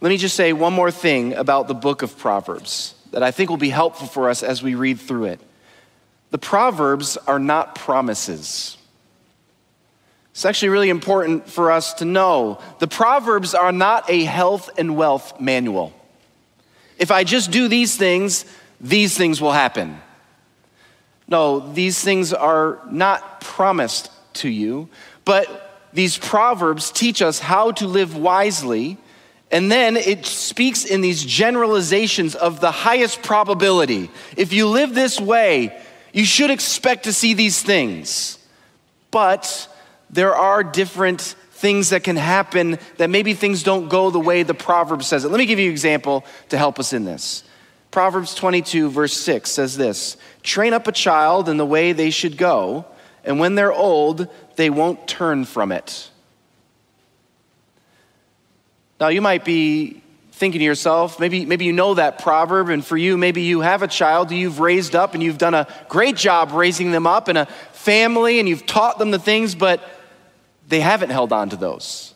Let 0.00 0.08
me 0.08 0.16
just 0.16 0.36
say 0.36 0.52
one 0.52 0.72
more 0.72 0.90
thing 0.90 1.34
about 1.34 1.68
the 1.68 1.74
book 1.74 2.02
of 2.02 2.18
Proverbs 2.18 2.94
that 3.12 3.22
I 3.22 3.30
think 3.30 3.50
will 3.50 3.56
be 3.56 3.70
helpful 3.70 4.06
for 4.06 4.28
us 4.28 4.42
as 4.42 4.62
we 4.62 4.74
read 4.74 5.00
through 5.00 5.24
it. 5.24 5.40
The 6.30 6.38
Proverbs 6.38 7.16
are 7.16 7.38
not 7.38 7.74
promises. 7.74 8.75
It's 10.36 10.44
actually 10.44 10.68
really 10.68 10.90
important 10.90 11.48
for 11.48 11.72
us 11.72 11.94
to 11.94 12.04
know. 12.04 12.60
The 12.78 12.86
Proverbs 12.86 13.54
are 13.54 13.72
not 13.72 14.10
a 14.10 14.22
health 14.24 14.68
and 14.76 14.94
wealth 14.94 15.40
manual. 15.40 15.94
If 16.98 17.10
I 17.10 17.24
just 17.24 17.50
do 17.50 17.68
these 17.68 17.96
things, 17.96 18.44
these 18.78 19.16
things 19.16 19.40
will 19.40 19.52
happen. 19.52 19.98
No, 21.26 21.72
these 21.72 22.04
things 22.04 22.34
are 22.34 22.80
not 22.90 23.40
promised 23.40 24.10
to 24.34 24.50
you, 24.50 24.90
but 25.24 25.88
these 25.94 26.18
Proverbs 26.18 26.90
teach 26.90 27.22
us 27.22 27.38
how 27.38 27.70
to 27.70 27.86
live 27.86 28.14
wisely. 28.14 28.98
And 29.50 29.72
then 29.72 29.96
it 29.96 30.26
speaks 30.26 30.84
in 30.84 31.00
these 31.00 31.24
generalizations 31.24 32.34
of 32.34 32.60
the 32.60 32.72
highest 32.72 33.22
probability. 33.22 34.10
If 34.36 34.52
you 34.52 34.68
live 34.68 34.94
this 34.94 35.18
way, 35.18 35.80
you 36.12 36.26
should 36.26 36.50
expect 36.50 37.04
to 37.04 37.14
see 37.14 37.32
these 37.32 37.62
things. 37.62 38.38
But 39.10 39.72
there 40.10 40.34
are 40.34 40.62
different 40.62 41.34
things 41.56 41.90
that 41.90 42.04
can 42.04 42.16
happen 42.16 42.78
that 42.98 43.08
maybe 43.08 43.34
things 43.34 43.62
don't 43.62 43.88
go 43.88 44.10
the 44.10 44.20
way 44.20 44.42
the 44.42 44.54
proverb 44.54 45.02
says 45.02 45.24
it. 45.24 45.30
Let 45.30 45.38
me 45.38 45.46
give 45.46 45.58
you 45.58 45.66
an 45.66 45.72
example 45.72 46.24
to 46.50 46.58
help 46.58 46.78
us 46.78 46.92
in 46.92 47.04
this. 47.04 47.44
Proverbs 47.90 48.34
22, 48.34 48.90
verse 48.90 49.14
6 49.14 49.50
says 49.50 49.76
this 49.76 50.16
Train 50.42 50.74
up 50.74 50.86
a 50.86 50.92
child 50.92 51.48
in 51.48 51.56
the 51.56 51.66
way 51.66 51.92
they 51.92 52.10
should 52.10 52.36
go, 52.36 52.84
and 53.24 53.40
when 53.40 53.54
they're 53.54 53.72
old, 53.72 54.28
they 54.56 54.70
won't 54.70 55.08
turn 55.08 55.44
from 55.44 55.72
it. 55.72 56.10
Now, 59.00 59.08
you 59.08 59.20
might 59.20 59.44
be 59.44 60.02
thinking 60.32 60.58
to 60.58 60.64
yourself, 60.64 61.18
maybe, 61.18 61.46
maybe 61.46 61.64
you 61.64 61.72
know 61.72 61.94
that 61.94 62.18
proverb, 62.18 62.68
and 62.68 62.84
for 62.84 62.96
you, 62.98 63.16
maybe 63.16 63.42
you 63.42 63.62
have 63.62 63.82
a 63.82 63.88
child 63.88 64.30
you've 64.30 64.60
raised 64.60 64.94
up 64.94 65.14
and 65.14 65.22
you've 65.22 65.38
done 65.38 65.54
a 65.54 65.66
great 65.88 66.16
job 66.16 66.52
raising 66.52 66.90
them 66.90 67.06
up 67.06 67.30
in 67.30 67.38
a 67.38 67.46
family 67.72 68.38
and 68.38 68.46
you've 68.46 68.66
taught 68.66 68.98
them 68.98 69.10
the 69.10 69.18
things, 69.18 69.54
but 69.54 69.82
they 70.68 70.80
haven't 70.80 71.10
held 71.10 71.32
on 71.32 71.50
to 71.50 71.56
those. 71.56 72.14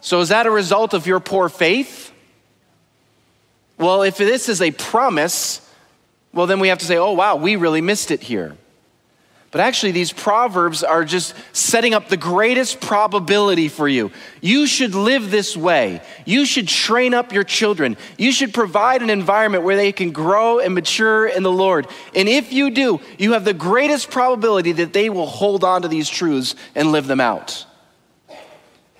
So, 0.00 0.20
is 0.20 0.30
that 0.30 0.46
a 0.46 0.50
result 0.50 0.94
of 0.94 1.06
your 1.06 1.20
poor 1.20 1.48
faith? 1.48 2.12
Well, 3.78 4.02
if 4.02 4.16
this 4.16 4.48
is 4.48 4.60
a 4.60 4.70
promise, 4.70 5.60
well, 6.32 6.46
then 6.46 6.60
we 6.60 6.68
have 6.68 6.78
to 6.78 6.84
say, 6.84 6.96
oh, 6.96 7.12
wow, 7.12 7.36
we 7.36 7.56
really 7.56 7.80
missed 7.80 8.10
it 8.10 8.22
here. 8.22 8.56
But 9.52 9.60
actually, 9.60 9.92
these 9.92 10.12
proverbs 10.12 10.82
are 10.82 11.04
just 11.04 11.34
setting 11.52 11.92
up 11.92 12.08
the 12.08 12.16
greatest 12.16 12.80
probability 12.80 13.68
for 13.68 13.86
you. 13.86 14.10
You 14.40 14.66
should 14.66 14.94
live 14.94 15.30
this 15.30 15.54
way. 15.54 16.00
You 16.24 16.46
should 16.46 16.68
train 16.68 17.12
up 17.12 17.34
your 17.34 17.44
children. 17.44 17.98
You 18.16 18.32
should 18.32 18.54
provide 18.54 19.02
an 19.02 19.10
environment 19.10 19.62
where 19.62 19.76
they 19.76 19.92
can 19.92 20.10
grow 20.10 20.58
and 20.58 20.74
mature 20.74 21.26
in 21.26 21.42
the 21.42 21.52
Lord. 21.52 21.86
And 22.14 22.30
if 22.30 22.50
you 22.50 22.70
do, 22.70 23.02
you 23.18 23.34
have 23.34 23.44
the 23.44 23.52
greatest 23.52 24.10
probability 24.10 24.72
that 24.72 24.94
they 24.94 25.10
will 25.10 25.26
hold 25.26 25.64
on 25.64 25.82
to 25.82 25.88
these 25.88 26.08
truths 26.08 26.54
and 26.74 26.90
live 26.90 27.06
them 27.06 27.20
out. 27.20 27.66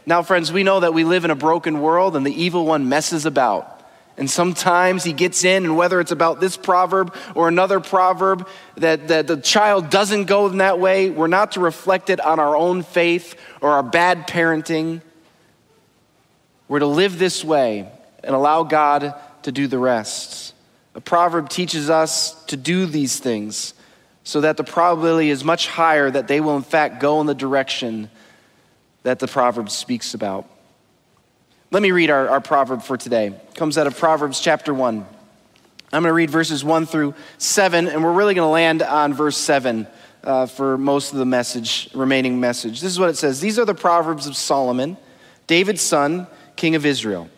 Now, 0.04 0.22
friends, 0.22 0.52
we 0.52 0.64
know 0.64 0.80
that 0.80 0.92
we 0.92 1.04
live 1.04 1.24
in 1.24 1.30
a 1.30 1.34
broken 1.34 1.80
world 1.80 2.14
and 2.14 2.26
the 2.26 2.42
evil 2.42 2.66
one 2.66 2.90
messes 2.90 3.24
about. 3.24 3.71
And 4.18 4.30
sometimes 4.30 5.04
he 5.04 5.12
gets 5.12 5.42
in, 5.42 5.64
and 5.64 5.76
whether 5.76 5.98
it's 5.98 6.12
about 6.12 6.38
this 6.38 6.56
proverb 6.56 7.14
or 7.34 7.48
another 7.48 7.80
proverb, 7.80 8.46
that, 8.76 9.08
that 9.08 9.26
the 9.26 9.38
child 9.38 9.88
doesn't 9.88 10.26
go 10.26 10.46
in 10.48 10.58
that 10.58 10.78
way, 10.78 11.08
we're 11.08 11.28
not 11.28 11.52
to 11.52 11.60
reflect 11.60 12.10
it 12.10 12.20
on 12.20 12.38
our 12.38 12.54
own 12.54 12.82
faith 12.82 13.36
or 13.62 13.70
our 13.70 13.82
bad 13.82 14.28
parenting. 14.28 15.00
We're 16.68 16.80
to 16.80 16.86
live 16.86 17.18
this 17.18 17.42
way 17.42 17.90
and 18.22 18.34
allow 18.34 18.64
God 18.64 19.14
to 19.44 19.52
do 19.52 19.66
the 19.66 19.78
rest. 19.78 20.54
The 20.92 21.00
proverb 21.00 21.48
teaches 21.48 21.88
us 21.88 22.44
to 22.44 22.56
do 22.56 22.84
these 22.84 23.18
things, 23.18 23.72
so 24.24 24.42
that 24.42 24.56
the 24.56 24.64
probability 24.64 25.30
is 25.30 25.42
much 25.42 25.66
higher 25.66 26.10
that 26.10 26.28
they 26.28 26.40
will, 26.40 26.56
in 26.56 26.62
fact, 26.62 27.00
go 27.00 27.20
in 27.20 27.26
the 27.26 27.34
direction 27.34 28.10
that 29.02 29.18
the 29.18 29.26
proverb 29.26 29.70
speaks 29.70 30.14
about. 30.14 30.48
Let 31.72 31.80
me 31.82 31.90
read 31.90 32.10
our, 32.10 32.28
our 32.28 32.40
proverb 32.42 32.82
for 32.82 32.98
today. 32.98 33.28
It 33.28 33.54
comes 33.54 33.78
out 33.78 33.86
of 33.86 33.96
Proverbs 33.96 34.40
chapter 34.40 34.74
1. 34.74 34.94
I'm 34.94 35.06
going 35.90 36.04
to 36.04 36.12
read 36.12 36.28
verses 36.28 36.62
1 36.62 36.84
through 36.84 37.14
7, 37.38 37.88
and 37.88 38.04
we're 38.04 38.12
really 38.12 38.34
going 38.34 38.44
to 38.44 38.52
land 38.52 38.82
on 38.82 39.14
verse 39.14 39.38
7 39.38 39.86
uh, 40.22 40.44
for 40.44 40.76
most 40.76 41.14
of 41.14 41.18
the 41.18 41.24
message, 41.24 41.88
remaining 41.94 42.38
message. 42.38 42.82
This 42.82 42.92
is 42.92 42.98
what 43.00 43.08
it 43.08 43.16
says 43.16 43.40
These 43.40 43.58
are 43.58 43.64
the 43.64 43.74
Proverbs 43.74 44.26
of 44.26 44.36
Solomon, 44.36 44.98
David's 45.46 45.80
son, 45.80 46.26
king 46.56 46.74
of 46.74 46.84
Israel. 46.84 47.30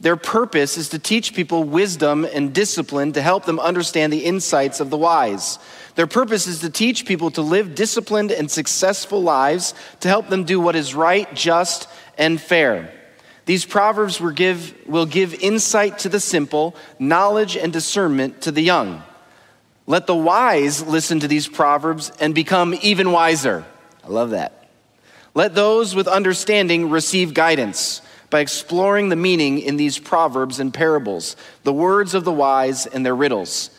Their 0.00 0.16
purpose 0.16 0.78
is 0.78 0.88
to 0.88 0.98
teach 0.98 1.34
people 1.34 1.62
wisdom 1.62 2.24
and 2.24 2.54
discipline 2.54 3.12
to 3.12 3.20
help 3.20 3.44
them 3.44 3.60
understand 3.60 4.14
the 4.14 4.24
insights 4.24 4.80
of 4.80 4.88
the 4.88 4.96
wise. 4.96 5.58
Their 5.94 6.06
purpose 6.06 6.46
is 6.46 6.60
to 6.60 6.70
teach 6.70 7.04
people 7.04 7.30
to 7.32 7.42
live 7.42 7.74
disciplined 7.74 8.32
and 8.32 8.50
successful 8.50 9.22
lives 9.22 9.74
to 10.00 10.08
help 10.08 10.28
them 10.28 10.44
do 10.44 10.58
what 10.58 10.74
is 10.74 10.94
right, 10.94 11.34
just, 11.34 11.86
and 12.16 12.40
fair. 12.40 12.93
These 13.46 13.66
proverbs 13.66 14.20
will 14.20 14.30
give, 14.30 14.74
will 14.86 15.06
give 15.06 15.34
insight 15.34 15.98
to 16.00 16.08
the 16.08 16.20
simple, 16.20 16.74
knowledge 16.98 17.56
and 17.56 17.72
discernment 17.72 18.42
to 18.42 18.52
the 18.52 18.62
young. 18.62 19.02
Let 19.86 20.06
the 20.06 20.16
wise 20.16 20.82
listen 20.82 21.20
to 21.20 21.28
these 21.28 21.46
proverbs 21.46 22.10
and 22.20 22.34
become 22.34 22.74
even 22.80 23.12
wiser. 23.12 23.64
I 24.02 24.08
love 24.08 24.30
that. 24.30 24.68
Let 25.34 25.54
those 25.54 25.94
with 25.94 26.08
understanding 26.08 26.90
receive 26.90 27.34
guidance 27.34 28.00
by 28.30 28.40
exploring 28.40 29.10
the 29.10 29.16
meaning 29.16 29.58
in 29.58 29.76
these 29.76 29.98
proverbs 29.98 30.58
and 30.58 30.72
parables, 30.72 31.36
the 31.64 31.72
words 31.72 32.14
of 32.14 32.24
the 32.24 32.32
wise 32.32 32.86
and 32.86 33.04
their 33.04 33.14
riddles. 33.14 33.70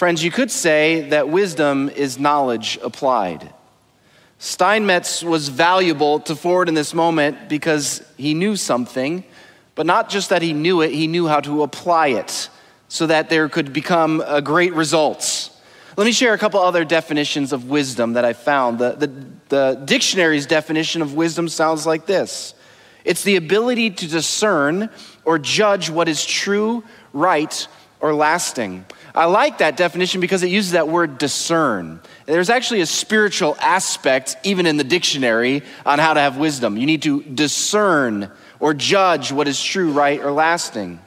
Friends, 0.00 0.24
you 0.24 0.30
could 0.30 0.50
say 0.50 1.10
that 1.10 1.28
wisdom 1.28 1.90
is 1.90 2.18
knowledge 2.18 2.78
applied. 2.82 3.52
Steinmetz 4.38 5.22
was 5.22 5.50
valuable 5.50 6.20
to 6.20 6.34
Ford 6.34 6.70
in 6.70 6.74
this 6.74 6.94
moment 6.94 7.50
because 7.50 8.02
he 8.16 8.32
knew 8.32 8.56
something, 8.56 9.24
but 9.74 9.84
not 9.84 10.08
just 10.08 10.30
that 10.30 10.40
he 10.40 10.54
knew 10.54 10.80
it, 10.80 10.92
he 10.92 11.06
knew 11.06 11.26
how 11.26 11.40
to 11.40 11.62
apply 11.62 12.06
it 12.06 12.48
so 12.88 13.08
that 13.08 13.28
there 13.28 13.50
could 13.50 13.74
become 13.74 14.24
great 14.42 14.72
results. 14.72 15.50
Let 15.98 16.06
me 16.06 16.12
share 16.12 16.32
a 16.32 16.38
couple 16.38 16.60
other 16.60 16.86
definitions 16.86 17.52
of 17.52 17.68
wisdom 17.68 18.14
that 18.14 18.24
I 18.24 18.32
found. 18.32 18.78
The, 18.78 18.92
the, 18.92 19.24
the 19.50 19.82
dictionary's 19.84 20.46
definition 20.46 21.02
of 21.02 21.12
wisdom 21.12 21.46
sounds 21.46 21.84
like 21.84 22.06
this 22.06 22.54
it's 23.04 23.22
the 23.22 23.36
ability 23.36 23.90
to 23.90 24.08
discern 24.08 24.88
or 25.26 25.38
judge 25.38 25.90
what 25.90 26.08
is 26.08 26.24
true, 26.24 26.84
right, 27.12 27.68
or 28.00 28.14
lasting. 28.14 28.86
I 29.14 29.24
like 29.24 29.58
that 29.58 29.76
definition 29.76 30.20
because 30.20 30.42
it 30.42 30.50
uses 30.50 30.72
that 30.72 30.88
word 30.88 31.18
discern. 31.18 32.00
There's 32.26 32.50
actually 32.50 32.80
a 32.80 32.86
spiritual 32.86 33.56
aspect, 33.60 34.36
even 34.44 34.66
in 34.66 34.76
the 34.76 34.84
dictionary, 34.84 35.62
on 35.84 35.98
how 35.98 36.14
to 36.14 36.20
have 36.20 36.36
wisdom. 36.36 36.76
You 36.76 36.86
need 36.86 37.02
to 37.02 37.22
discern 37.22 38.30
or 38.60 38.74
judge 38.74 39.32
what 39.32 39.48
is 39.48 39.60
true, 39.62 39.92
right, 39.92 40.20
or 40.20 40.30
lasting. 40.30 41.00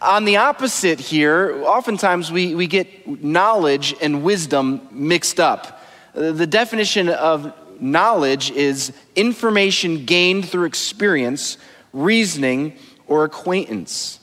On 0.00 0.24
the 0.24 0.36
opposite 0.36 1.00
here, 1.00 1.62
oftentimes 1.64 2.30
we, 2.30 2.54
we 2.54 2.66
get 2.66 3.22
knowledge 3.22 3.94
and 4.00 4.22
wisdom 4.22 4.86
mixed 4.90 5.40
up. 5.40 5.82
The 6.14 6.46
definition 6.46 7.08
of 7.08 7.54
knowledge 7.80 8.50
is 8.50 8.92
information 9.16 10.04
gained 10.04 10.48
through 10.48 10.64
experience, 10.64 11.56
reasoning, 11.92 12.74
or 13.06 13.24
acquaintance. 13.24 14.20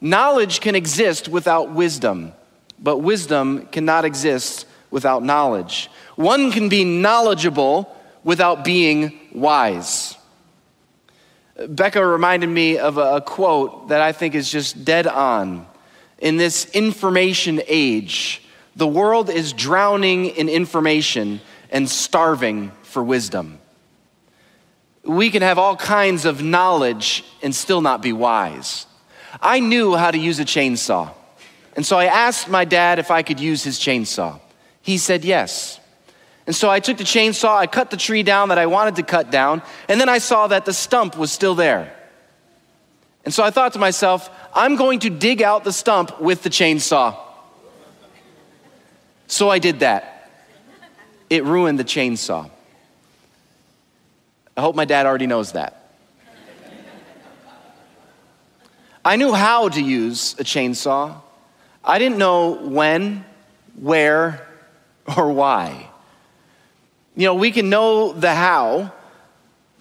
Knowledge 0.00 0.60
can 0.60 0.74
exist 0.74 1.28
without 1.28 1.72
wisdom 1.72 2.32
but 2.82 2.98
wisdom 2.98 3.66
cannot 3.66 4.04
exist 4.04 4.66
without 4.90 5.22
knowledge. 5.22 5.90
One 6.16 6.50
can 6.50 6.68
be 6.68 6.84
knowledgeable 6.84 7.94
without 8.24 8.64
being 8.64 9.18
wise. 9.32 10.16
Becca 11.68 12.04
reminded 12.04 12.48
me 12.48 12.78
of 12.78 12.96
a, 12.96 13.20
quote 13.20 13.88
that 13.88 14.00
I 14.00 14.12
think 14.12 14.34
is 14.34 14.50
just 14.50 14.84
dead 14.84 15.06
on. 15.06 15.66
In 16.18 16.36
this 16.36 16.70
information 16.72 17.60
age, 17.66 18.42
the 18.76 18.86
world 18.86 19.28
is 19.28 19.52
drowning 19.52 20.26
in 20.26 20.48
information 20.48 21.40
and 21.70 21.88
starving 21.88 22.72
for 22.82 23.02
wisdom. 23.02 23.58
We 25.04 25.30
can 25.30 25.42
have 25.42 25.58
all 25.58 25.76
kinds 25.76 26.24
of 26.24 26.42
knowledge 26.42 27.24
and 27.42 27.54
still 27.54 27.80
not 27.80 28.02
be 28.02 28.12
wise. 28.12 28.86
I 29.40 29.60
knew 29.60 29.96
how 29.96 30.10
to 30.10 30.18
use 30.18 30.40
a 30.40 30.44
chainsaw. 30.44 31.14
And 31.76 31.86
so 31.86 31.98
I 31.98 32.06
asked 32.06 32.48
my 32.48 32.64
dad 32.64 32.98
if 32.98 33.10
I 33.10 33.22
could 33.22 33.40
use 33.40 33.62
his 33.62 33.78
chainsaw. 33.78 34.40
He 34.82 34.98
said 34.98 35.24
yes. 35.24 35.78
And 36.46 36.56
so 36.56 36.68
I 36.68 36.80
took 36.80 36.96
the 36.98 37.04
chainsaw, 37.04 37.56
I 37.56 37.66
cut 37.66 37.90
the 37.90 37.96
tree 37.96 38.22
down 38.22 38.48
that 38.48 38.58
I 38.58 38.66
wanted 38.66 38.96
to 38.96 39.02
cut 39.02 39.30
down, 39.30 39.62
and 39.88 40.00
then 40.00 40.08
I 40.08 40.18
saw 40.18 40.48
that 40.48 40.64
the 40.64 40.72
stump 40.72 41.16
was 41.16 41.30
still 41.30 41.54
there. 41.54 41.96
And 43.24 43.32
so 43.32 43.44
I 43.44 43.50
thought 43.50 43.74
to 43.74 43.78
myself, 43.78 44.30
I'm 44.52 44.76
going 44.76 45.00
to 45.00 45.10
dig 45.10 45.42
out 45.42 45.62
the 45.62 45.72
stump 45.72 46.20
with 46.20 46.42
the 46.42 46.50
chainsaw. 46.50 47.16
So 49.26 49.48
I 49.48 49.60
did 49.60 49.80
that. 49.80 50.28
It 51.28 51.44
ruined 51.44 51.78
the 51.78 51.84
chainsaw. 51.84 52.50
I 54.56 54.60
hope 54.60 54.74
my 54.74 54.84
dad 54.84 55.06
already 55.06 55.28
knows 55.28 55.52
that. 55.52 55.76
I 59.04 59.16
knew 59.16 59.32
how 59.32 59.68
to 59.68 59.80
use 59.80 60.34
a 60.38 60.44
chainsaw, 60.44 61.22
I 61.84 61.98
didn't 61.98 62.18
know 62.18 62.52
when, 62.52 63.24
where, 63.74 64.46
or 65.16 65.32
why. 65.32 65.88
You 67.16 67.26
know, 67.26 67.34
we 67.34 67.50
can 67.50 67.70
know 67.70 68.12
the 68.12 68.34
how, 68.34 68.92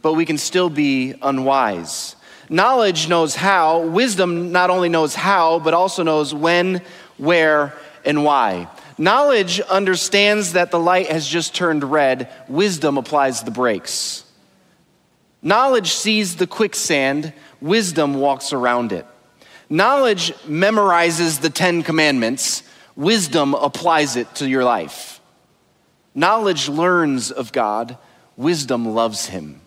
but 0.01 0.13
we 0.13 0.25
can 0.25 0.37
still 0.37 0.69
be 0.69 1.13
unwise. 1.21 2.15
Knowledge 2.49 3.07
knows 3.09 3.35
how, 3.35 3.81
wisdom 3.81 4.51
not 4.51 4.69
only 4.69 4.89
knows 4.89 5.13
how, 5.13 5.59
but 5.59 5.73
also 5.73 6.03
knows 6.03 6.33
when, 6.33 6.81
where, 7.17 7.73
and 8.05 8.23
why. 8.23 8.67
Knowledge 8.97 9.61
understands 9.61 10.53
that 10.53 10.71
the 10.71 10.79
light 10.79 11.07
has 11.07 11.27
just 11.27 11.53
turned 11.53 11.83
red, 11.83 12.29
wisdom 12.47 12.97
applies 12.97 13.43
the 13.43 13.51
brakes. 13.51 14.25
Knowledge 15.41 15.91
sees 15.91 16.35
the 16.35 16.47
quicksand, 16.47 17.33
wisdom 17.61 18.15
walks 18.15 18.51
around 18.51 18.91
it. 18.91 19.05
Knowledge 19.69 20.33
memorizes 20.45 21.41
the 21.41 21.49
Ten 21.49 21.83
Commandments, 21.83 22.63
wisdom 22.95 23.53
applies 23.53 24.15
it 24.15 24.33
to 24.35 24.49
your 24.49 24.63
life. 24.63 25.21
Knowledge 26.15 26.67
learns 26.67 27.29
of 27.29 27.51
God, 27.51 27.97
wisdom 28.35 28.87
loves 28.87 29.27
him. 29.27 29.61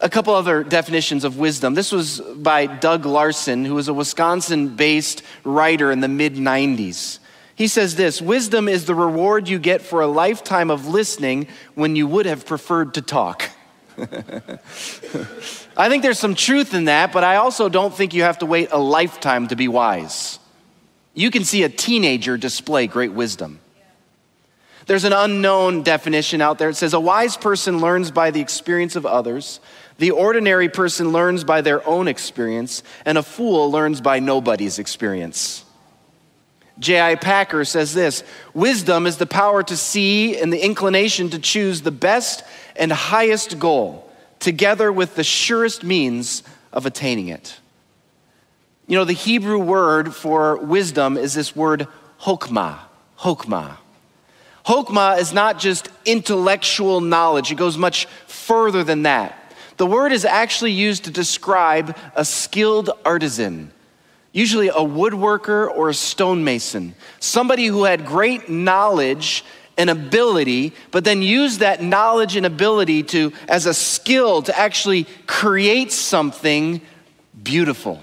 A 0.00 0.08
couple 0.08 0.34
other 0.34 0.64
definitions 0.64 1.24
of 1.24 1.38
wisdom. 1.38 1.74
This 1.74 1.92
was 1.92 2.20
by 2.20 2.64
Doug 2.64 3.04
Larson, 3.04 3.66
who 3.66 3.74
was 3.74 3.88
a 3.88 3.94
Wisconsin 3.94 4.76
based 4.76 5.22
writer 5.44 5.92
in 5.92 6.00
the 6.00 6.08
mid 6.08 6.36
90s. 6.36 7.18
He 7.54 7.68
says 7.68 7.96
this 7.96 8.22
Wisdom 8.22 8.66
is 8.66 8.86
the 8.86 8.94
reward 8.94 9.46
you 9.46 9.58
get 9.58 9.82
for 9.82 10.00
a 10.00 10.06
lifetime 10.06 10.70
of 10.70 10.86
listening 10.86 11.48
when 11.74 11.96
you 11.96 12.06
would 12.06 12.24
have 12.24 12.46
preferred 12.46 12.94
to 12.94 13.02
talk. 13.02 13.50
I 15.80 15.88
think 15.88 16.02
there's 16.02 16.18
some 16.18 16.34
truth 16.34 16.74
in 16.74 16.84
that, 16.84 17.10
but 17.10 17.24
I 17.24 17.36
also 17.36 17.70
don't 17.70 17.94
think 17.94 18.12
you 18.12 18.24
have 18.24 18.40
to 18.40 18.46
wait 18.46 18.68
a 18.70 18.76
lifetime 18.76 19.48
to 19.48 19.56
be 19.56 19.66
wise. 19.66 20.38
You 21.14 21.30
can 21.30 21.42
see 21.42 21.62
a 21.62 21.70
teenager 21.70 22.36
display 22.36 22.86
great 22.86 23.12
wisdom. 23.12 23.60
There's 24.84 25.04
an 25.04 25.14
unknown 25.14 25.82
definition 25.82 26.42
out 26.42 26.58
there. 26.58 26.68
It 26.68 26.74
says 26.74 26.92
a 26.92 27.00
wise 27.00 27.38
person 27.38 27.80
learns 27.80 28.10
by 28.10 28.30
the 28.30 28.42
experience 28.42 28.94
of 28.94 29.06
others, 29.06 29.58
the 29.96 30.10
ordinary 30.10 30.68
person 30.68 31.12
learns 31.12 31.44
by 31.44 31.62
their 31.62 31.86
own 31.88 32.08
experience, 32.08 32.82
and 33.06 33.16
a 33.16 33.22
fool 33.22 33.70
learns 33.72 34.02
by 34.02 34.18
nobody's 34.18 34.78
experience. 34.78 35.64
J.I. 36.78 37.14
Packer 37.14 37.64
says 37.64 37.94
this 37.94 38.22
Wisdom 38.52 39.06
is 39.06 39.16
the 39.16 39.26
power 39.26 39.62
to 39.62 39.76
see 39.78 40.38
and 40.38 40.52
the 40.52 40.62
inclination 40.62 41.30
to 41.30 41.38
choose 41.38 41.80
the 41.80 41.90
best 41.90 42.42
and 42.76 42.92
highest 42.92 43.58
goal, 43.58 44.09
together 44.40 44.90
with 44.90 45.14
the 45.14 45.24
surest 45.24 45.84
means 45.84 46.42
of 46.72 46.86
attaining 46.86 47.28
it. 47.28 47.58
You 48.86 48.96
know, 48.96 49.04
the 49.04 49.12
Hebrew 49.12 49.58
word 49.58 50.14
for 50.14 50.56
wisdom 50.56 51.16
is 51.16 51.34
this 51.34 51.54
word 51.54 51.86
hokmah. 52.22 52.78
Hokmah. 53.20 53.76
Hokmah 54.66 55.18
is 55.20 55.32
not 55.32 55.58
just 55.58 55.88
intellectual 56.04 57.00
knowledge, 57.00 57.52
it 57.52 57.56
goes 57.56 57.78
much 57.78 58.06
further 58.26 58.82
than 58.82 59.04
that. 59.04 59.36
The 59.76 59.86
word 59.86 60.12
is 60.12 60.24
actually 60.24 60.72
used 60.72 61.04
to 61.04 61.10
describe 61.10 61.96
a 62.14 62.24
skilled 62.24 62.90
artisan 63.04 63.72
usually 64.32 64.68
a 64.68 64.74
woodworker 64.74 65.68
or 65.68 65.88
a 65.88 65.94
stonemason, 65.94 66.94
somebody 67.18 67.66
who 67.66 67.84
had 67.84 68.06
great 68.06 68.48
knowledge 68.48 69.44
and 69.80 69.88
ability, 69.88 70.74
but 70.90 71.04
then 71.04 71.22
use 71.22 71.58
that 71.58 71.82
knowledge 71.82 72.36
and 72.36 72.44
ability 72.44 73.02
to, 73.02 73.32
as 73.48 73.64
a 73.64 73.72
skill, 73.72 74.42
to 74.42 74.56
actually 74.58 75.06
create 75.26 75.90
something 75.90 76.82
beautiful. 77.42 78.02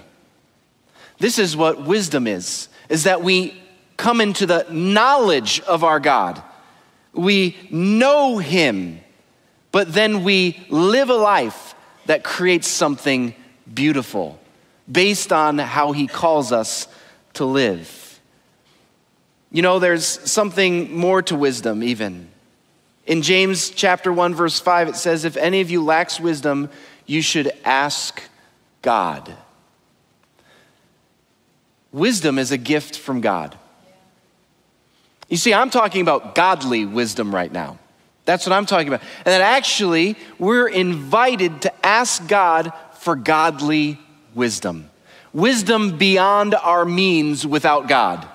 This 1.18 1.38
is 1.38 1.56
what 1.56 1.84
wisdom 1.84 2.26
is, 2.26 2.68
is 2.88 3.04
that 3.04 3.22
we 3.22 3.60
come 3.96 4.20
into 4.20 4.44
the 4.44 4.66
knowledge 4.70 5.60
of 5.60 5.84
our 5.84 6.00
God. 6.00 6.42
We 7.12 7.56
know 7.70 8.38
Him, 8.38 9.00
but 9.70 9.92
then 9.92 10.24
we 10.24 10.66
live 10.68 11.10
a 11.10 11.14
life 11.14 11.76
that 12.06 12.24
creates 12.24 12.66
something 12.66 13.34
beautiful 13.72 14.40
based 14.90 15.32
on 15.32 15.58
how 15.58 15.92
he 15.92 16.06
calls 16.06 16.52
us 16.52 16.88
to 17.34 17.44
live. 17.44 18.07
You 19.50 19.62
know, 19.62 19.78
there's 19.78 20.04
something 20.04 20.94
more 20.94 21.22
to 21.22 21.36
wisdom, 21.36 21.82
even. 21.82 22.28
In 23.06 23.22
James 23.22 23.70
chapter 23.70 24.12
1, 24.12 24.34
verse 24.34 24.60
5, 24.60 24.88
it 24.88 24.96
says, 24.96 25.24
If 25.24 25.36
any 25.36 25.62
of 25.62 25.70
you 25.70 25.82
lacks 25.82 26.20
wisdom, 26.20 26.68
you 27.06 27.22
should 27.22 27.50
ask 27.64 28.22
God. 28.82 29.34
Wisdom 31.90 32.38
is 32.38 32.52
a 32.52 32.58
gift 32.58 32.98
from 32.98 33.22
God. 33.22 33.56
You 35.28 35.38
see, 35.38 35.54
I'm 35.54 35.70
talking 35.70 36.02
about 36.02 36.34
godly 36.34 36.84
wisdom 36.84 37.34
right 37.34 37.50
now. 37.50 37.78
That's 38.26 38.46
what 38.46 38.52
I'm 38.52 38.66
talking 38.66 38.88
about. 38.88 39.00
And 39.00 39.26
that 39.26 39.40
actually, 39.40 40.16
we're 40.38 40.68
invited 40.68 41.62
to 41.62 41.86
ask 41.86 42.26
God 42.28 42.72
for 42.98 43.16
godly 43.16 43.98
wisdom. 44.34 44.90
Wisdom 45.32 45.96
beyond 45.96 46.54
our 46.54 46.84
means 46.84 47.46
without 47.46 47.88
God. 47.88 48.28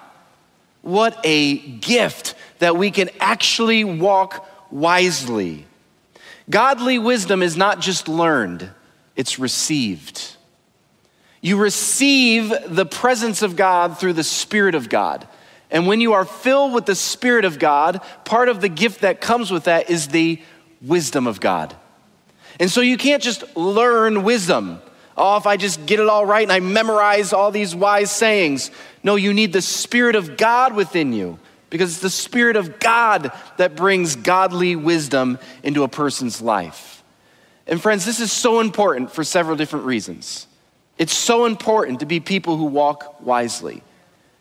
What 0.84 1.18
a 1.24 1.58
gift 1.58 2.36
that 2.60 2.78
we 2.78 2.92
can 2.92 3.10
actually 3.20 3.84
walk 3.84 4.48
wisely. 4.70 5.66
Godly 6.50 7.00
wisdom 7.00 7.42
is 7.42 7.58
not 7.58 7.80
just 7.80 8.08
learned, 8.08 8.70
it's 9.16 9.40
received. 9.40 10.36
You 11.42 11.58
receive 11.58 12.54
the 12.68 12.86
presence 12.86 13.42
of 13.42 13.56
God 13.56 13.98
through 13.98 14.14
the 14.14 14.24
Spirit 14.24 14.76
of 14.76 14.90
God. 14.90 15.28
And 15.72 15.88
when 15.88 16.02
you 16.02 16.14
are 16.14 16.26
filled 16.26 16.74
with 16.74 16.86
the 16.86 16.96
Spirit 16.96 17.46
of 17.46 17.60
God, 17.60 18.02
part 18.26 18.50
of 18.50 18.62
the 18.62 18.70
gift 18.70 19.02
that 19.02 19.22
comes 19.22 19.52
with 19.52 19.64
that 19.64 19.90
is 19.90 20.10
the 20.10 20.42
wisdom 20.82 21.28
of 21.28 21.40
God. 21.40 21.76
And 22.60 22.70
so 22.70 22.82
you 22.82 22.98
can't 22.98 23.24
just 23.24 23.56
learn 23.56 24.24
wisdom. 24.24 24.82
Oh, 25.18 25.38
if 25.38 25.46
I 25.46 25.58
just 25.58 25.86
get 25.86 26.00
it 26.00 26.08
all 26.08 26.26
right 26.26 26.44
and 26.44 26.52
I 26.52 26.60
memorize 26.60 27.34
all 27.34 27.52
these 27.52 27.76
wise 27.76 28.12
sayings. 28.12 28.72
No, 29.04 29.16
you 29.16 29.34
need 29.34 29.54
the 29.54 29.62
Spirit 29.62 30.16
of 30.16 30.38
God 30.38 30.76
within 30.76 31.14
you 31.14 31.40
because 31.70 31.92
it's 31.92 32.02
the 32.02 32.10
Spirit 32.10 32.56
of 32.56 32.80
God 32.80 33.32
that 33.58 33.76
brings 33.76 34.16
godly 34.16 34.76
wisdom 34.76 35.38
into 35.62 35.84
a 35.84 35.88
person's 35.88 36.42
life. 36.42 37.04
And 37.68 37.82
friends, 37.82 38.06
this 38.06 38.20
is 38.20 38.32
so 38.32 38.60
important 38.60 39.12
for 39.12 39.24
several 39.24 39.56
different 39.56 39.86
reasons. 39.86 40.48
It's 40.98 41.14
so 41.14 41.46
important 41.46 42.02
to 42.02 42.06
be 42.06 42.20
people 42.20 42.58
who 42.58 42.66
walk 42.66 43.22
wisely. 43.22 43.82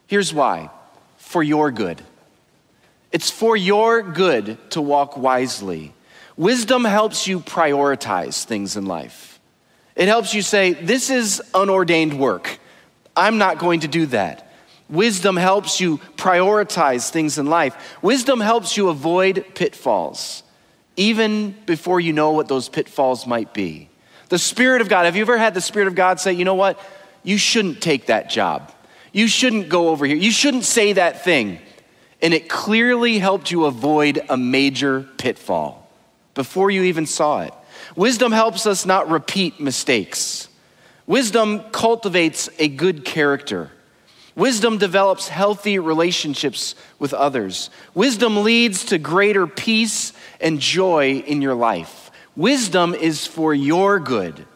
Here's 0.07 0.35
why 0.35 0.71
for 1.19 1.43
your 1.43 1.71
good. 1.71 2.03
It's 3.11 3.31
for 3.31 3.57
your 3.57 4.03
good 4.03 4.59
to 4.71 4.83
walk 4.83 5.17
wisely. 5.17 5.95
Wisdom 6.37 6.85
helps 6.85 7.27
you 7.27 7.41
prioritize 7.41 8.45
things 8.45 8.77
in 8.77 8.87
life. 8.87 9.32
It 9.95 10.09
helps 10.09 10.35
you 10.35 10.43
say, 10.43 10.73
This 10.73 11.11
is 11.11 11.43
unordained 11.55 12.19
work. 12.19 12.59
I'm 13.17 13.39
not 13.39 13.59
going 13.59 13.81
to 13.81 13.89
do 13.89 14.07
that. 14.07 14.53
Wisdom 14.89 15.37
helps 15.37 15.81
you 15.81 15.99
prioritize 16.17 17.11
things 17.11 17.39
in 17.39 17.47
life. 17.47 17.97
Wisdom 18.03 18.41
helps 18.41 18.77
you 18.77 18.89
avoid 18.89 19.45
pitfalls, 19.55 20.43
even 20.97 21.53
before 21.67 21.99
you 22.01 22.13
know 22.13 22.33
what 22.33 22.49
those 22.49 22.69
pitfalls 22.69 23.27
might 23.27 23.55
be. 23.55 23.89
The 24.29 24.39
Spirit 24.39 24.83
of 24.83 24.89
God, 24.89 25.05
have 25.05 25.17
you 25.17 25.23
ever 25.23 25.39
had 25.39 25.55
the 25.55 25.61
Spirit 25.61 25.89
of 25.89 25.95
God 25.95 26.21
say, 26.21 26.33
you 26.33 26.45
know 26.45 26.55
what? 26.55 26.79
You 27.23 27.39
shouldn't 27.39 27.81
take 27.81 28.07
that 28.07 28.31
job. 28.31 28.73
You 29.13 29.29
shouldn't 29.29 29.69
go 29.69 29.89
over 29.89 30.07
here. 30.07 30.17
You 30.17 30.31
shouldn't 30.31 30.65
say 30.65 30.95
that 30.95 31.25
thing. 31.25 31.59
And 32.21 32.33
it 32.33 32.49
clearly 32.49 33.19
helped 33.19 33.51
you 33.51 33.67
avoid 33.67 34.21
a 34.29 34.37
major 34.37 35.07
pitfall 35.19 35.91
before 36.35 36.71
you 36.71 36.85
even 36.85 37.07
saw 37.07 37.43
it. 37.43 37.55
Wisdom 37.97 38.33
helps 38.33 38.67
us 38.67 38.87
not 38.87 39.11
repeat 39.11 39.61
mistakes. 39.61 40.49
Wisdom 41.07 41.61
cultivates 41.73 42.49
a 42.59 42.69
good 42.69 43.05
character. 43.05 43.71
Wisdom 44.35 44.79
develops 44.79 45.29
healthy 45.29 45.79
relationships 45.79 46.75
with 46.99 47.13
others. 47.13 47.69
Wisdom 47.95 48.45
leads 48.45 48.87
to 48.87 48.99
greater 48.99 49.47
peace 49.47 50.13
and 50.41 50.59
joy 50.59 51.23
in 51.27 51.43
your 51.43 51.55
life. 51.55 52.11
Wisdom 52.35 52.95
is 52.95 53.27
for 53.27 53.53
your 53.53 54.01
good. 54.01 54.47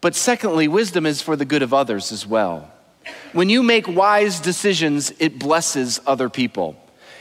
But 0.00 0.14
secondly, 0.14 0.66
wisdom 0.66 1.04
is 1.04 1.20
for 1.20 1.36
the 1.36 1.44
good 1.44 1.62
of 1.62 1.74
others 1.74 2.10
as 2.10 2.26
well. 2.26 2.70
When 3.32 3.50
you 3.50 3.62
make 3.62 3.86
wise 3.86 4.40
decisions, 4.40 5.12
it 5.18 5.38
blesses 5.38 6.00
other 6.06 6.30
people. 6.30 6.76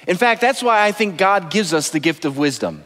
In 0.08 0.16
fact, 0.16 0.40
that's 0.40 0.64
why 0.64 0.86
I 0.86 0.94
think 0.94 1.18
God 1.18 1.52
gives 1.52 1.74
us 1.74 1.90
the 1.90 2.00
gift 2.00 2.24
of 2.24 2.38
wisdom. 2.38 2.84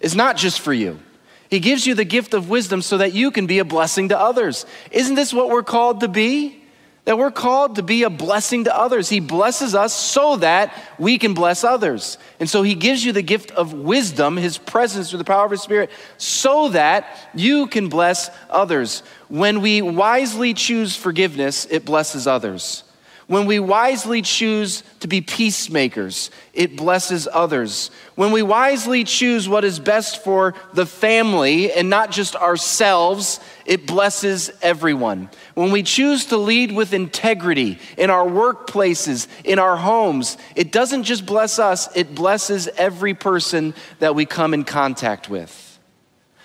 It's 0.00 0.16
not 0.16 0.36
just 0.36 0.60
for 0.60 0.72
you. 0.72 0.98
He 1.48 1.60
gives 1.60 1.86
you 1.86 1.94
the 1.94 2.04
gift 2.04 2.34
of 2.34 2.48
wisdom 2.48 2.82
so 2.82 2.98
that 2.98 3.12
you 3.12 3.30
can 3.30 3.46
be 3.46 3.58
a 3.58 3.64
blessing 3.64 4.08
to 4.08 4.18
others. 4.18 4.66
Isn't 4.90 5.14
this 5.14 5.32
what 5.32 5.48
we're 5.48 5.62
called 5.62 6.00
to 6.00 6.08
be? 6.08 6.62
That 7.04 7.18
we're 7.18 7.30
called 7.30 7.76
to 7.76 7.84
be 7.84 8.02
a 8.02 8.10
blessing 8.10 8.64
to 8.64 8.76
others. 8.76 9.08
He 9.08 9.20
blesses 9.20 9.76
us 9.76 9.94
so 9.94 10.36
that 10.38 10.74
we 10.98 11.18
can 11.18 11.34
bless 11.34 11.62
others. 11.62 12.18
And 12.40 12.50
so 12.50 12.62
He 12.62 12.74
gives 12.74 13.04
you 13.04 13.12
the 13.12 13.22
gift 13.22 13.52
of 13.52 13.72
wisdom, 13.72 14.36
His 14.36 14.58
presence 14.58 15.10
through 15.10 15.20
the 15.20 15.24
power 15.24 15.44
of 15.44 15.52
His 15.52 15.62
Spirit, 15.62 15.90
so 16.18 16.70
that 16.70 17.16
you 17.32 17.68
can 17.68 17.88
bless 17.88 18.28
others. 18.50 19.04
When 19.28 19.60
we 19.60 19.82
wisely 19.82 20.52
choose 20.52 20.96
forgiveness, 20.96 21.64
it 21.70 21.84
blesses 21.84 22.26
others. 22.26 22.82
When 23.28 23.46
we 23.46 23.58
wisely 23.58 24.22
choose 24.22 24.84
to 25.00 25.08
be 25.08 25.20
peacemakers, 25.20 26.30
it 26.52 26.76
blesses 26.76 27.26
others. 27.32 27.90
When 28.14 28.30
we 28.30 28.42
wisely 28.42 29.02
choose 29.02 29.48
what 29.48 29.64
is 29.64 29.80
best 29.80 30.22
for 30.22 30.54
the 30.74 30.86
family 30.86 31.72
and 31.72 31.90
not 31.90 32.12
just 32.12 32.36
ourselves, 32.36 33.40
it 33.64 33.84
blesses 33.84 34.52
everyone. 34.62 35.28
When 35.54 35.72
we 35.72 35.82
choose 35.82 36.26
to 36.26 36.36
lead 36.36 36.70
with 36.70 36.92
integrity 36.92 37.80
in 37.98 38.10
our 38.10 38.24
workplaces, 38.24 39.26
in 39.42 39.58
our 39.58 39.76
homes, 39.76 40.38
it 40.54 40.70
doesn't 40.70 41.02
just 41.02 41.26
bless 41.26 41.58
us, 41.58 41.88
it 41.96 42.14
blesses 42.14 42.68
every 42.76 43.14
person 43.14 43.74
that 43.98 44.14
we 44.14 44.24
come 44.24 44.54
in 44.54 44.62
contact 44.62 45.28
with. 45.28 45.80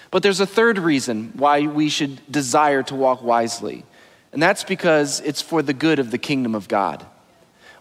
But 0.10 0.24
there's 0.24 0.40
a 0.40 0.48
third 0.48 0.80
reason 0.80 1.32
why 1.36 1.68
we 1.68 1.90
should 1.90 2.20
desire 2.32 2.82
to 2.84 2.96
walk 2.96 3.22
wisely. 3.22 3.86
And 4.34 4.42
that's 4.42 4.64
because 4.64 5.20
it's 5.22 5.42
for 5.42 5.62
the 5.62 5.74
good 5.74 6.00
of 6.00 6.12
the 6.12 6.18
kingdom 6.18 6.56
of 6.56 6.68
God. 6.68 7.06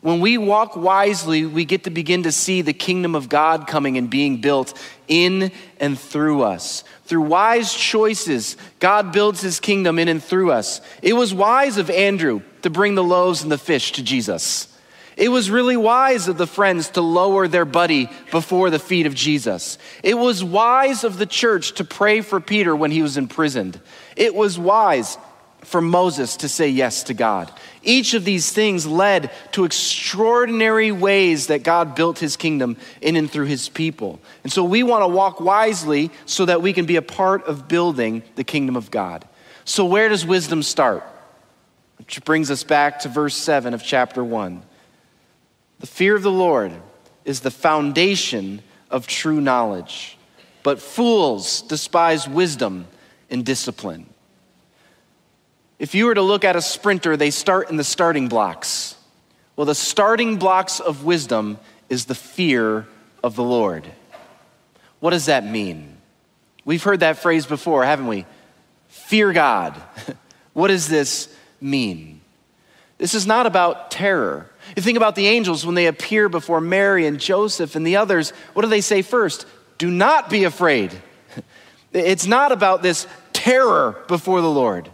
When 0.01 0.21
we 0.21 0.39
walk 0.39 0.77
wisely, 0.77 1.45
we 1.45 1.67
get 1.67 1.85
to 1.85 1.91
begin 1.91 2.23
to 2.23 2.33
see 2.33 2.63
the 2.63 2.73
kingdom 2.73 3.15
of 3.15 3.29
God 3.29 3.67
coming 3.67 3.99
and 3.99 4.09
being 4.09 4.41
built 4.41 4.73
in 5.09 5.53
and 5.79 5.99
through 5.99 6.43
us. 6.43 6.85
Through 7.05 7.23
wise 7.23 7.75
choices, 7.75 8.57
God 8.79 9.13
builds 9.13 9.43
his 9.43 9.61
kingdom 9.61 9.99
in 9.99 10.09
and 10.09 10.23
through 10.23 10.53
us. 10.53 10.81
It 11.03 11.13
was 11.13 11.35
wise 11.35 11.77
of 11.77 11.91
Andrew 11.91 12.41
to 12.63 12.71
bring 12.71 12.95
the 12.95 13.05
loaves 13.05 13.43
and 13.43 13.53
the 13.53 13.59
fish 13.59 13.93
to 13.93 14.03
Jesus. 14.03 14.69
It 15.19 15.29
was 15.29 15.51
really 15.51 15.77
wise 15.77 16.29
of 16.29 16.39
the 16.39 16.47
friends 16.47 16.89
to 16.91 17.03
lower 17.03 17.47
their 17.47 17.67
buddy 17.67 18.09
before 18.31 18.71
the 18.71 18.79
feet 18.79 19.05
of 19.05 19.15
Jesus. 19.15 19.77
It 20.03 20.17
was 20.17 20.43
wise 20.43 21.05
of 21.05 21.19
the 21.19 21.27
church 21.27 21.73
to 21.73 21.85
pray 21.85 22.23
for 22.23 22.41
Peter 22.41 22.75
when 22.75 22.91
he 22.91 23.03
was 23.03 23.19
imprisoned. 23.19 23.79
It 24.17 24.35
was 24.35 24.59
wise 24.59 25.19
for 25.63 25.81
Moses 25.81 26.37
to 26.39 26.49
say 26.49 26.69
yes 26.69 27.05
to 27.05 27.15
God. 27.15 27.53
Each 27.83 28.15
of 28.15 28.25
these 28.25 28.53
things 28.53 28.87
led 28.87 29.31
to 29.53 29.65
extraordinary 29.65 30.93
ways 30.93 31.47
that 31.49 31.63
God 31.63 31.95
built 31.95 32.19
his 32.19 32.37
kingdom 32.37 32.77
in 33.01 33.17
and 33.17 33.31
through 33.31 33.47
his 33.47 33.69
people. 33.69 34.21
And 34.43 34.53
so 34.53 34.65
we 34.65 34.83
want 34.83 35.03
to 35.03 35.09
walk 35.09 35.41
wisely 35.41 36.11
so 36.27 36.45
that 36.47 36.63
we 36.63 36.73
can 36.73 36.87
be 36.87 36.97
a 36.97 37.03
part 37.03 37.45
of 37.47 37.69
building 37.69 38.23
the 38.35 38.45
kingdom 38.45 38.77
of 38.77 38.91
God. 38.91 39.27
So, 39.65 39.85
where 39.85 40.09
does 40.09 40.27
wisdom 40.27 40.63
start? 40.63 41.05
Which 41.99 42.25
brings 42.25 42.51
us 42.51 42.65
back 42.65 43.01
to 43.01 43.09
verse 43.09 43.37
7 43.37 43.75
of 43.75 43.83
chapter 43.83 44.25
1. 44.25 44.63
The 45.81 45.87
fear 45.87 46.17
of 46.17 46.23
the 46.23 46.31
Lord 46.31 46.73
is 47.25 47.41
the 47.41 47.51
foundation 47.51 48.63
of 48.91 49.07
true 49.07 49.41
knowledge, 49.41 50.19
but 50.63 50.81
fools 50.81 51.63
despise 51.63 52.29
wisdom 52.29 52.87
and 53.31 53.45
discipline. 53.45 54.07
If 55.81 55.95
you 55.95 56.05
were 56.05 56.15
to 56.15 56.23
look 56.23 56.45
at 56.45 56.57
a 56.57 56.61
sprinter, 56.61 57.17
they 57.17 57.31
start 57.31 57.71
in 57.71 57.79
the 57.79 57.85
starting 57.85 58.29
blocks. 58.29 58.97
Well, 59.57 59.65
the 59.65 59.75
starting 59.75 60.37
blocks 60.37 60.79
of 60.79 61.05
wisdom 61.05 61.59
is 61.89 62.05
the 62.05 62.15
fear 62.15 62.87
of 63.25 63.35
the 63.35 63.43
Lord. 63.43 63.91
What 65.01 65.11
does 65.11 65.27
that 65.27 65.43
mean? 65.43 65.97
We've 66.67 66.83
heard 66.83 67.01
that 67.01 67.17
phrase 67.17 67.47
before, 67.47 67.83
haven't 67.83 68.09
we? 68.09 68.27
Fear 68.89 69.33
God. 69.33 69.75
what 70.53 70.69
does 70.69 70.87
this 70.87 71.35
mean? 71.63 72.21
This 72.99 73.15
is 73.15 73.27
not 73.27 73.47
about 73.47 73.91
terror. 73.91 74.51
You 74.77 74.83
think 74.83 74.99
about 74.99 75.15
the 75.15 75.29
angels 75.29 75.65
when 75.65 75.77
they 75.77 75.87
appear 75.87 76.29
before 76.29 76.61
Mary 76.61 77.07
and 77.07 77.19
Joseph 77.19 77.75
and 77.75 77.87
the 77.87 77.97
others, 77.97 78.35
what 78.53 78.63
do 78.63 78.69
they 78.69 78.83
say 78.83 79.01
first? 79.01 79.47
Do 79.79 79.91
not 79.91 80.29
be 80.29 80.45
afraid. 80.45 80.93
It's 81.93 82.27
not 82.27 82.53
about 82.53 82.83
this 82.83 83.09
terror 83.33 84.05
before 84.07 84.43
the 84.43 84.51
Lord 84.51 84.89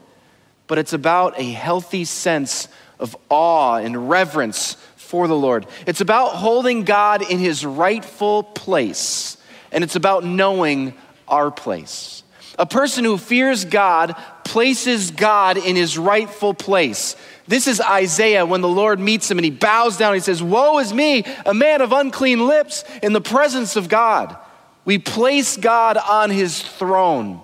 but 0.67 0.79
it's 0.79 0.93
about 0.93 1.39
a 1.39 1.45
healthy 1.45 2.05
sense 2.05 2.69
of 2.99 3.17
awe 3.29 3.77
and 3.77 4.09
reverence 4.09 4.77
for 4.97 5.29
the 5.29 5.37
Lord. 5.37 5.67
It's 5.87 6.01
about 6.01 6.31
holding 6.35 6.85
God 6.85 7.23
in 7.23 7.39
his 7.39 7.65
rightful 7.65 8.43
place, 8.43 9.37
and 9.71 9.85
it's 9.85 9.97
about 9.97 10.25
knowing 10.25 10.95
our 11.29 11.51
place. 11.51 12.23
A 12.59 12.67
person 12.67 13.05
who 13.05 13.19
fears 13.19 13.65
God 13.65 14.17
places 14.45 15.11
God 15.11 15.59
in 15.59 15.77
his 15.77 15.99
rightful 15.99 16.55
place. 16.55 17.15
This 17.47 17.67
is 17.67 17.81
Isaiah 17.81 18.47
when 18.47 18.63
the 18.63 18.69
Lord 18.69 18.99
meets 18.99 19.31
him 19.31 19.39
and 19.39 19.45
he 19.45 19.51
bows 19.51 19.97
down. 19.97 20.15
He 20.15 20.21
says, 20.21 20.43
Woe 20.43 20.79
is 20.79 20.93
me, 20.93 21.25
a 21.45 21.53
man 21.53 21.81
of 21.81 21.93
unclean 21.93 22.47
lips, 22.47 22.85
in 23.03 23.13
the 23.13 23.21
presence 23.21 23.77
of 23.77 23.89
God. 23.89 24.37
We 24.85 24.99
place 24.99 25.57
God 25.57 25.97
on 25.97 26.31
his 26.31 26.63
throne. 26.63 27.41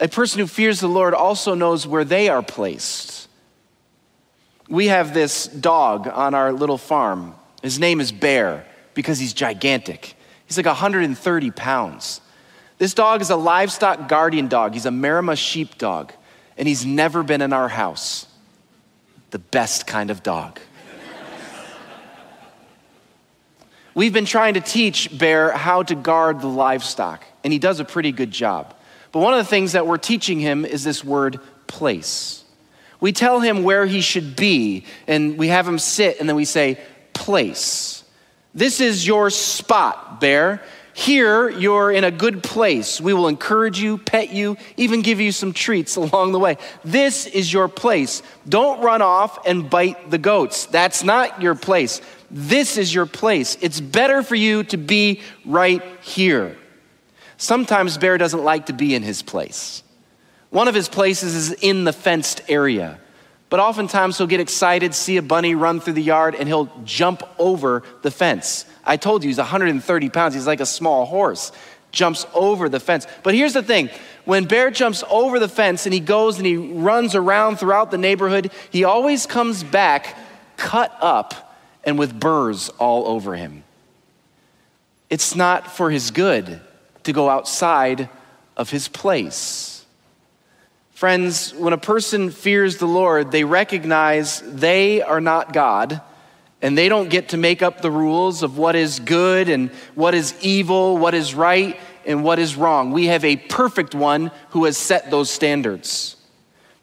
A 0.00 0.08
person 0.08 0.38
who 0.40 0.46
fears 0.46 0.80
the 0.80 0.88
Lord 0.88 1.12
also 1.12 1.54
knows 1.54 1.86
where 1.86 2.04
they 2.04 2.28
are 2.28 2.42
placed. 2.42 3.28
We 4.68 4.88
have 4.88 5.14
this 5.14 5.46
dog 5.46 6.06
on 6.06 6.34
our 6.34 6.52
little 6.52 6.78
farm. 6.78 7.34
His 7.62 7.80
name 7.80 8.00
is 8.00 8.12
Bear 8.12 8.66
because 8.94 9.18
he's 9.18 9.32
gigantic. 9.32 10.14
He's 10.46 10.56
like 10.56 10.66
130 10.66 11.50
pounds. 11.50 12.20
This 12.78 12.94
dog 12.94 13.20
is 13.20 13.30
a 13.30 13.36
livestock 13.36 14.08
guardian 14.08 14.46
dog. 14.46 14.74
He's 14.74 14.86
a 14.86 14.90
Maremma 14.90 15.36
sheepdog, 15.36 16.12
and 16.56 16.68
he's 16.68 16.86
never 16.86 17.24
been 17.24 17.42
in 17.42 17.52
our 17.52 17.68
house. 17.68 18.26
The 19.30 19.40
best 19.40 19.86
kind 19.86 20.10
of 20.10 20.22
dog. 20.22 20.60
We've 23.94 24.12
been 24.12 24.26
trying 24.26 24.54
to 24.54 24.60
teach 24.60 25.18
Bear 25.18 25.50
how 25.50 25.82
to 25.82 25.96
guard 25.96 26.40
the 26.40 26.46
livestock, 26.46 27.24
and 27.42 27.52
he 27.52 27.58
does 27.58 27.80
a 27.80 27.84
pretty 27.84 28.12
good 28.12 28.30
job. 28.30 28.76
But 29.12 29.20
one 29.20 29.32
of 29.32 29.38
the 29.38 29.48
things 29.48 29.72
that 29.72 29.86
we're 29.86 29.98
teaching 29.98 30.40
him 30.40 30.64
is 30.64 30.84
this 30.84 31.04
word 31.04 31.40
place. 31.66 32.44
We 33.00 33.12
tell 33.12 33.40
him 33.40 33.62
where 33.62 33.86
he 33.86 34.00
should 34.00 34.36
be, 34.36 34.84
and 35.06 35.38
we 35.38 35.48
have 35.48 35.66
him 35.66 35.78
sit, 35.78 36.18
and 36.20 36.28
then 36.28 36.36
we 36.36 36.44
say, 36.44 36.78
place. 37.14 38.04
This 38.54 38.80
is 38.80 39.06
your 39.06 39.30
spot, 39.30 40.20
bear. 40.20 40.62
Here, 40.92 41.48
you're 41.48 41.92
in 41.92 42.02
a 42.02 42.10
good 42.10 42.42
place. 42.42 43.00
We 43.00 43.14
will 43.14 43.28
encourage 43.28 43.78
you, 43.78 43.98
pet 43.98 44.32
you, 44.32 44.56
even 44.76 45.02
give 45.02 45.20
you 45.20 45.30
some 45.30 45.52
treats 45.52 45.94
along 45.96 46.32
the 46.32 46.40
way. 46.40 46.58
This 46.84 47.26
is 47.26 47.52
your 47.52 47.68
place. 47.68 48.20
Don't 48.48 48.82
run 48.82 49.00
off 49.00 49.46
and 49.46 49.70
bite 49.70 50.10
the 50.10 50.18
goats. 50.18 50.66
That's 50.66 51.04
not 51.04 51.40
your 51.40 51.54
place. 51.54 52.00
This 52.32 52.76
is 52.76 52.92
your 52.92 53.06
place. 53.06 53.56
It's 53.60 53.80
better 53.80 54.24
for 54.24 54.34
you 54.34 54.64
to 54.64 54.76
be 54.76 55.20
right 55.44 55.82
here. 56.02 56.56
Sometimes 57.38 57.96
Bear 57.96 58.18
doesn't 58.18 58.42
like 58.42 58.66
to 58.66 58.72
be 58.72 58.94
in 58.96 59.04
his 59.04 59.22
place. 59.22 59.84
One 60.50 60.66
of 60.66 60.74
his 60.74 60.88
places 60.88 61.34
is 61.34 61.52
in 61.52 61.84
the 61.84 61.92
fenced 61.92 62.42
area. 62.48 62.98
But 63.48 63.60
oftentimes 63.60 64.18
he'll 64.18 64.26
get 64.26 64.40
excited, 64.40 64.92
see 64.92 65.16
a 65.16 65.22
bunny 65.22 65.54
run 65.54 65.80
through 65.80 65.94
the 65.94 66.02
yard, 66.02 66.34
and 66.34 66.48
he'll 66.48 66.70
jump 66.84 67.22
over 67.38 67.84
the 68.02 68.10
fence. 68.10 68.66
I 68.84 68.96
told 68.96 69.22
you 69.22 69.28
he's 69.28 69.38
130 69.38 70.08
pounds. 70.10 70.34
He's 70.34 70.48
like 70.48 70.60
a 70.60 70.66
small 70.66 71.06
horse, 71.06 71.52
jumps 71.92 72.26
over 72.34 72.68
the 72.68 72.80
fence. 72.80 73.06
But 73.22 73.34
here's 73.34 73.54
the 73.54 73.62
thing 73.62 73.88
when 74.24 74.44
Bear 74.44 74.70
jumps 74.70 75.04
over 75.08 75.38
the 75.38 75.48
fence 75.48 75.86
and 75.86 75.94
he 75.94 76.00
goes 76.00 76.38
and 76.38 76.44
he 76.44 76.56
runs 76.56 77.14
around 77.14 77.58
throughout 77.58 77.92
the 77.92 77.98
neighborhood, 77.98 78.50
he 78.70 78.82
always 78.82 79.26
comes 79.26 79.62
back 79.62 80.18
cut 80.56 80.94
up 81.00 81.56
and 81.84 81.98
with 81.98 82.18
burrs 82.18 82.68
all 82.80 83.06
over 83.06 83.36
him. 83.36 83.62
It's 85.08 85.36
not 85.36 85.70
for 85.70 85.90
his 85.90 86.10
good 86.10 86.60
to 87.08 87.12
go 87.14 87.30
outside 87.30 88.10
of 88.54 88.68
his 88.68 88.86
place. 88.86 89.86
Friends, 90.90 91.54
when 91.54 91.72
a 91.72 91.78
person 91.78 92.30
fears 92.30 92.76
the 92.76 92.86
Lord, 92.86 93.30
they 93.30 93.44
recognize 93.44 94.42
they 94.42 95.00
are 95.00 95.20
not 95.20 95.54
God 95.54 96.02
and 96.60 96.76
they 96.76 96.90
don't 96.90 97.08
get 97.08 97.30
to 97.30 97.38
make 97.38 97.62
up 97.62 97.80
the 97.80 97.90
rules 97.90 98.42
of 98.42 98.58
what 98.58 98.76
is 98.76 99.00
good 99.00 99.48
and 99.48 99.70
what 99.94 100.14
is 100.14 100.34
evil, 100.42 100.98
what 100.98 101.14
is 101.14 101.34
right 101.34 101.80
and 102.04 102.22
what 102.22 102.38
is 102.38 102.56
wrong. 102.56 102.92
We 102.92 103.06
have 103.06 103.24
a 103.24 103.36
perfect 103.36 103.94
one 103.94 104.30
who 104.50 104.66
has 104.66 104.76
set 104.76 105.10
those 105.10 105.30
standards. 105.30 106.16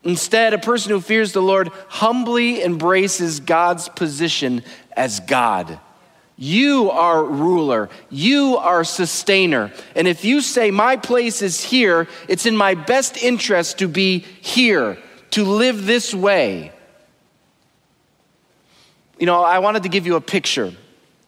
Instead, 0.03 0.55
a 0.55 0.57
person 0.57 0.89
who 0.89 1.01
fears 1.01 1.33
the 1.33 1.41
Lord 1.41 1.69
humbly 1.87 2.63
embraces 2.63 3.39
God's 3.39 3.89
position 3.89 4.63
as 4.97 5.19
God. 5.19 5.79
You 6.37 6.91
are 6.91 7.23
ruler. 7.23 7.89
You 8.09 8.57
are 8.57 8.83
sustainer. 8.83 9.71
And 9.95 10.07
if 10.07 10.25
you 10.25 10.41
say, 10.41 10.69
My 10.71 10.97
place 10.97 11.41
is 11.41 11.63
here, 11.63 12.07
it's 12.27 12.45
in 12.45 12.57
my 12.57 12.75
best 12.75 13.17
interest 13.17 13.79
to 13.79 13.87
be 13.87 14.19
here, 14.19 14.97
to 15.31 15.43
live 15.43 15.85
this 15.85 16.13
way. 16.13 16.71
You 19.17 19.25
know, 19.25 19.41
I 19.43 19.59
wanted 19.59 19.83
to 19.83 19.89
give 19.89 20.05
you 20.05 20.17
a 20.17 20.21
picture 20.21 20.73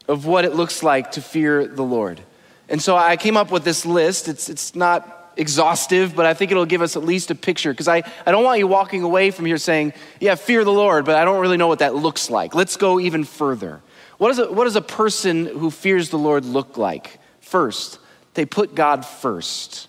of 0.10 0.26
what 0.26 0.44
it 0.44 0.56
looks 0.56 0.84
like 0.84 1.12
to 1.12 1.22
fear 1.22 1.66
the 1.66 1.84
Lord. 1.84 2.22
And 2.68 2.82
so 2.82 2.98
I 2.98 3.16
came 3.16 3.38
up 3.38 3.50
with 3.50 3.64
this 3.64 3.86
list. 3.86 4.28
It's, 4.28 4.50
it's 4.50 4.76
not 4.76 5.32
exhaustive, 5.38 6.16
but 6.16 6.26
I 6.26 6.34
think 6.34 6.52
it'll 6.52 6.66
give 6.66 6.82
us 6.82 6.98
at 6.98 7.04
least 7.04 7.32
a 7.32 7.36
picture 7.36 7.72
because 7.72 7.88
I, 7.88 8.04
I 8.26 8.32
don't 8.32 8.44
want 8.44 8.60
you 8.60 8.68
walking 8.68 9.04
away 9.04 9.32
from 9.32 9.46
here 9.46 9.58
saying, 9.58 9.94
Yeah, 10.20 10.36
fear 10.36 10.66
the 10.66 10.72
Lord, 10.72 11.06
but 11.06 11.16
I 11.16 11.24
don't 11.24 11.40
really 11.40 11.56
know 11.56 11.68
what 11.68 11.80
that 11.80 11.96
looks 11.96 12.30
like. 12.30 12.54
Let's 12.54 12.76
go 12.76 13.00
even 13.00 13.24
further. 13.24 13.82
What, 14.18 14.32
is 14.32 14.40
a, 14.40 14.52
what 14.52 14.64
does 14.64 14.76
a 14.76 14.82
person 14.82 15.46
who 15.46 15.70
fears 15.70 16.10
the 16.10 16.18
Lord 16.18 16.46
look 16.46 16.78
like? 16.78 17.20
First, 17.40 18.00
they 18.34 18.46
put 18.46 18.76
God 18.76 19.06
first. 19.06 19.88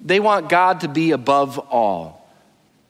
They 0.00 0.20
want 0.20 0.48
God 0.48 0.80
to 0.80 0.88
be 0.88 1.10
above 1.10 1.58
all. 1.58 2.30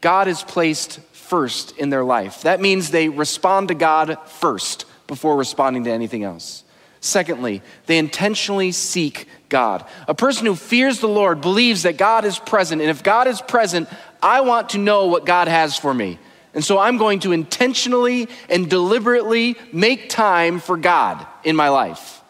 God 0.01 0.29
is 0.29 0.43
placed 0.43 1.01
first 1.13 1.77
in 1.77 1.91
their 1.91 2.05
life. 2.05 2.43
That 2.43 2.61
means 2.61 2.91
they 2.91 3.09
respond 3.09 3.69
to 3.69 3.75
God 3.75 4.19
first 4.27 4.85
before 5.07 5.37
responding 5.37 5.85
to 5.85 5.91
anything 5.91 6.25
else. 6.25 6.65
Secondly, 7.01 7.63
they 7.87 7.99
intentionally 7.99 8.73
seek 8.73 9.29
God. 9.49 9.87
A 10.09 10.15
person 10.15 10.47
who 10.47 10.55
fears 10.55 11.01
the 11.01 11.09
Lord 11.09 11.41
believes 11.41 11.83
that 11.83 11.97
God 11.97 12.25
is 12.25 12.39
present, 12.39 12.81
and 12.81 12.91
if 12.91 13.03
God 13.03 13.29
is 13.29 13.41
present, 13.41 13.89
I 14.23 14.41
want 14.41 14.71
to 14.71 14.79
know 14.79 15.07
what 15.07 15.25
God 15.25 15.49
has 15.49 15.77
for 15.77 15.95
me. 15.95 16.19
And 16.55 16.65
so 16.65 16.79
I'm 16.79 16.97
going 16.97 17.21
to 17.21 17.33
intentionally 17.33 18.29
and 18.49 18.69
deliberately 18.69 19.57
make 19.73 20.09
time 20.09 20.61
for 20.61 20.77
God 20.77 21.27
in 21.45 21.57
my 21.57 21.69
life. 21.69 22.23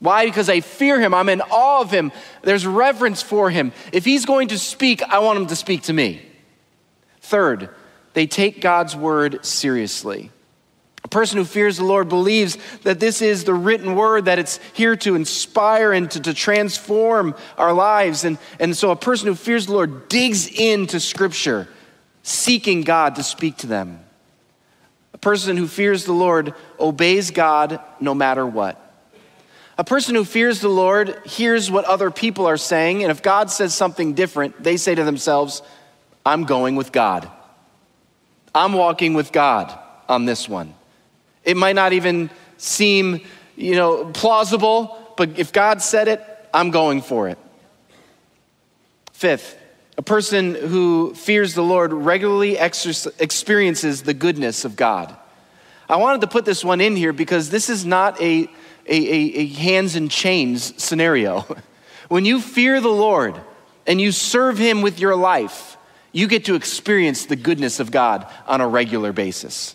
Why? 0.00 0.26
Because 0.26 0.48
I 0.48 0.60
fear 0.60 1.00
him. 1.00 1.14
I'm 1.14 1.28
in 1.28 1.40
awe 1.42 1.80
of 1.80 1.92
him. 1.92 2.10
There's 2.42 2.66
reverence 2.66 3.22
for 3.22 3.50
him. 3.50 3.72
If 3.92 4.04
he's 4.04 4.26
going 4.26 4.48
to 4.48 4.58
speak, 4.58 5.00
I 5.02 5.20
want 5.20 5.38
him 5.38 5.46
to 5.46 5.56
speak 5.56 5.82
to 5.82 5.92
me. 5.92 6.20
Third, 7.20 7.70
they 8.14 8.26
take 8.26 8.60
God's 8.60 8.96
word 8.96 9.46
seriously. 9.46 10.30
A 11.04 11.08
person 11.08 11.38
who 11.38 11.44
fears 11.44 11.76
the 11.76 11.84
Lord 11.84 12.08
believes 12.08 12.58
that 12.82 13.00
this 13.00 13.22
is 13.22 13.44
the 13.44 13.54
written 13.54 13.94
word, 13.94 14.24
that 14.24 14.38
it's 14.38 14.58
here 14.72 14.96
to 14.96 15.14
inspire 15.14 15.92
and 15.92 16.10
to, 16.10 16.20
to 16.20 16.34
transform 16.34 17.34
our 17.56 17.72
lives. 17.72 18.24
And, 18.24 18.38
and 18.58 18.76
so 18.76 18.90
a 18.90 18.96
person 18.96 19.28
who 19.28 19.34
fears 19.34 19.66
the 19.66 19.72
Lord 19.72 20.08
digs 20.08 20.48
into 20.48 20.98
Scripture, 21.00 21.68
seeking 22.22 22.82
God 22.82 23.16
to 23.16 23.22
speak 23.22 23.58
to 23.58 23.66
them. 23.66 24.00
A 25.14 25.18
person 25.18 25.56
who 25.56 25.66
fears 25.66 26.04
the 26.04 26.12
Lord 26.12 26.54
obeys 26.78 27.30
God 27.30 27.80
no 28.00 28.14
matter 28.14 28.46
what. 28.46 28.78
A 29.78 29.84
person 29.84 30.14
who 30.14 30.24
fears 30.24 30.60
the 30.60 30.68
Lord 30.68 31.20
hears 31.24 31.70
what 31.70 31.84
other 31.86 32.10
people 32.10 32.46
are 32.46 32.56
saying, 32.56 33.02
and 33.02 33.10
if 33.10 33.22
God 33.22 33.50
says 33.50 33.74
something 33.74 34.14
different, 34.14 34.62
they 34.62 34.76
say 34.76 34.94
to 34.94 35.04
themselves, 35.04 35.62
I'm 36.24 36.44
going 36.44 36.76
with 36.76 36.92
God. 36.92 37.28
I'm 38.54 38.74
walking 38.74 39.14
with 39.14 39.32
God 39.32 39.76
on 40.08 40.24
this 40.24 40.48
one. 40.48 40.74
It 41.44 41.56
might 41.56 41.74
not 41.74 41.92
even 41.92 42.30
seem, 42.58 43.22
you 43.56 43.74
know, 43.74 44.04
plausible, 44.12 45.14
but 45.16 45.38
if 45.38 45.52
God 45.52 45.82
said 45.82 46.06
it, 46.06 46.22
I'm 46.54 46.70
going 46.70 47.00
for 47.00 47.28
it. 47.28 47.38
Fifth, 49.12 49.56
a 49.98 50.02
person 50.02 50.54
who 50.54 51.14
fears 51.14 51.54
the 51.54 51.62
Lord 51.62 51.92
regularly 51.92 52.56
experiences 52.56 54.02
the 54.02 54.14
goodness 54.14 54.64
of 54.64 54.76
God. 54.76 55.16
I 55.88 55.96
wanted 55.96 56.22
to 56.22 56.26
put 56.26 56.44
this 56.44 56.64
one 56.64 56.80
in 56.80 56.96
here 56.96 57.12
because 57.12 57.50
this 57.50 57.68
is 57.68 57.84
not 57.84 58.20
a, 58.20 58.44
a, 58.44 58.48
a, 58.88 59.40
a 59.40 59.46
hands 59.46 59.94
and 59.94 60.10
chains 60.10 60.82
scenario. 60.82 61.44
when 62.08 62.24
you 62.24 62.40
fear 62.40 62.80
the 62.80 62.88
Lord 62.88 63.38
and 63.86 64.00
you 64.00 64.12
serve 64.12 64.56
Him 64.56 64.80
with 64.80 64.98
your 64.98 65.14
life, 65.14 65.76
you 66.12 66.26
get 66.26 66.46
to 66.46 66.54
experience 66.54 67.26
the 67.26 67.36
goodness 67.36 67.80
of 67.80 67.90
God 67.90 68.26
on 68.46 68.60
a 68.60 68.68
regular 68.68 69.12
basis. 69.12 69.74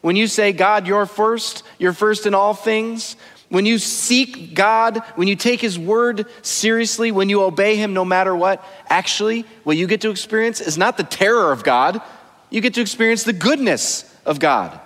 When 0.00 0.16
you 0.16 0.26
say, 0.26 0.52
God, 0.52 0.86
you're 0.86 1.06
first, 1.06 1.64
you're 1.78 1.92
first 1.92 2.24
in 2.24 2.34
all 2.34 2.54
things, 2.54 3.16
when 3.48 3.64
you 3.64 3.78
seek 3.78 4.54
God, 4.54 4.98
when 5.14 5.26
you 5.26 5.36
take 5.36 5.60
His 5.60 5.78
word 5.78 6.26
seriously, 6.42 7.10
when 7.10 7.28
you 7.28 7.42
obey 7.42 7.76
Him 7.76 7.94
no 7.94 8.04
matter 8.04 8.36
what, 8.36 8.64
actually, 8.88 9.44
what 9.64 9.76
you 9.76 9.86
get 9.86 10.02
to 10.02 10.10
experience 10.10 10.60
is 10.60 10.76
not 10.76 10.96
the 10.96 11.02
terror 11.02 11.50
of 11.50 11.64
God, 11.64 12.02
you 12.50 12.60
get 12.60 12.74
to 12.74 12.80
experience 12.80 13.24
the 13.24 13.32
goodness 13.32 14.04
of 14.26 14.38
God. 14.38 14.78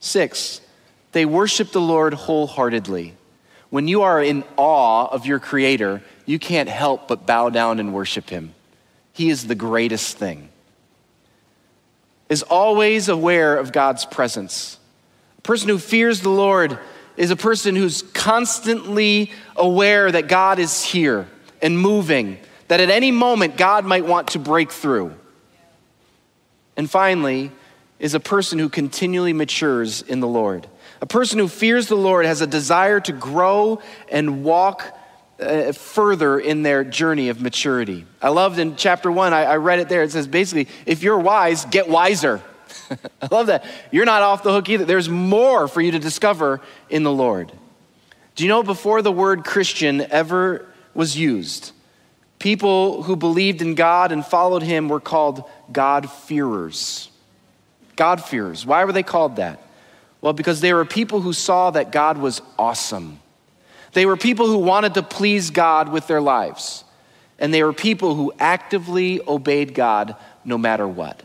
Six, 0.00 0.60
they 1.12 1.24
worship 1.24 1.72
the 1.72 1.80
Lord 1.80 2.12
wholeheartedly. 2.12 3.14
When 3.70 3.88
you 3.88 4.02
are 4.02 4.22
in 4.22 4.44
awe 4.56 5.06
of 5.06 5.26
your 5.26 5.38
Creator, 5.38 6.02
you 6.26 6.38
can't 6.38 6.68
help 6.68 7.08
but 7.08 7.26
bow 7.26 7.48
down 7.48 7.80
and 7.80 7.94
worship 7.94 8.28
Him. 8.28 8.54
He 9.12 9.30
is 9.30 9.46
the 9.46 9.54
greatest 9.54 10.18
thing. 10.18 10.50
Is 12.28 12.42
always 12.42 13.08
aware 13.08 13.56
of 13.56 13.72
God's 13.72 14.04
presence. 14.04 14.78
A 15.38 15.42
person 15.42 15.68
who 15.68 15.78
fears 15.78 16.20
the 16.20 16.28
Lord 16.28 16.78
is 17.16 17.30
a 17.30 17.36
person 17.36 17.76
who's 17.76 18.02
constantly 18.02 19.32
aware 19.56 20.10
that 20.10 20.28
God 20.28 20.58
is 20.58 20.82
here 20.82 21.28
and 21.62 21.78
moving, 21.78 22.38
that 22.68 22.80
at 22.80 22.90
any 22.90 23.10
moment 23.10 23.56
God 23.56 23.84
might 23.84 24.04
want 24.04 24.28
to 24.28 24.38
break 24.38 24.70
through. 24.70 25.14
And 26.76 26.90
finally, 26.90 27.50
is 27.98 28.14
a 28.14 28.20
person 28.20 28.58
who 28.58 28.68
continually 28.68 29.32
matures 29.32 30.02
in 30.02 30.20
the 30.20 30.28
Lord. 30.28 30.66
A 31.00 31.06
person 31.06 31.38
who 31.38 31.48
fears 31.48 31.88
the 31.88 31.96
Lord 31.96 32.26
has 32.26 32.40
a 32.40 32.46
desire 32.46 33.00
to 33.00 33.12
grow 33.12 33.80
and 34.10 34.44
walk 34.44 34.96
uh, 35.40 35.72
further 35.72 36.38
in 36.38 36.62
their 36.62 36.84
journey 36.84 37.28
of 37.28 37.40
maturity. 37.40 38.06
I 38.22 38.30
loved 38.30 38.58
in 38.58 38.76
chapter 38.76 39.10
one, 39.10 39.32
I, 39.32 39.44
I 39.44 39.56
read 39.56 39.78
it 39.78 39.88
there. 39.88 40.02
It 40.02 40.12
says 40.12 40.26
basically, 40.26 40.68
if 40.86 41.02
you're 41.02 41.18
wise, 41.18 41.64
get 41.66 41.88
wiser. 41.88 42.42
I 43.22 43.28
love 43.30 43.48
that. 43.48 43.64
You're 43.90 44.04
not 44.04 44.22
off 44.22 44.42
the 44.42 44.52
hook 44.52 44.68
either. 44.68 44.84
There's 44.84 45.08
more 45.08 45.68
for 45.68 45.80
you 45.80 45.92
to 45.92 45.98
discover 45.98 46.60
in 46.90 47.02
the 47.02 47.12
Lord. 47.12 47.52
Do 48.34 48.44
you 48.44 48.48
know 48.48 48.62
before 48.62 49.02
the 49.02 49.12
word 49.12 49.44
Christian 49.44 50.00
ever 50.00 50.66
was 50.94 51.16
used, 51.16 51.72
people 52.38 53.02
who 53.02 53.16
believed 53.16 53.62
in 53.62 53.74
God 53.74 54.12
and 54.12 54.24
followed 54.24 54.62
him 54.62 54.88
were 54.88 55.00
called 55.00 55.44
God-fearers. 55.72 57.10
God-fearers. 57.96 58.66
Why 58.66 58.84
were 58.84 58.92
they 58.92 59.02
called 59.02 59.36
that? 59.36 59.62
Well, 60.20 60.32
because 60.32 60.60
they 60.60 60.74
were 60.74 60.84
people 60.84 61.20
who 61.20 61.32
saw 61.32 61.70
that 61.70 61.92
God 61.92 62.18
was 62.18 62.42
awesome 62.58 63.20
they 63.96 64.04
were 64.04 64.18
people 64.18 64.46
who 64.46 64.58
wanted 64.58 64.92
to 64.92 65.02
please 65.02 65.48
God 65.48 65.88
with 65.88 66.06
their 66.06 66.20
lives. 66.20 66.84
And 67.38 67.52
they 67.52 67.62
were 67.62 67.72
people 67.72 68.14
who 68.14 68.30
actively 68.38 69.22
obeyed 69.26 69.72
God 69.72 70.16
no 70.44 70.58
matter 70.58 70.86
what. 70.86 71.22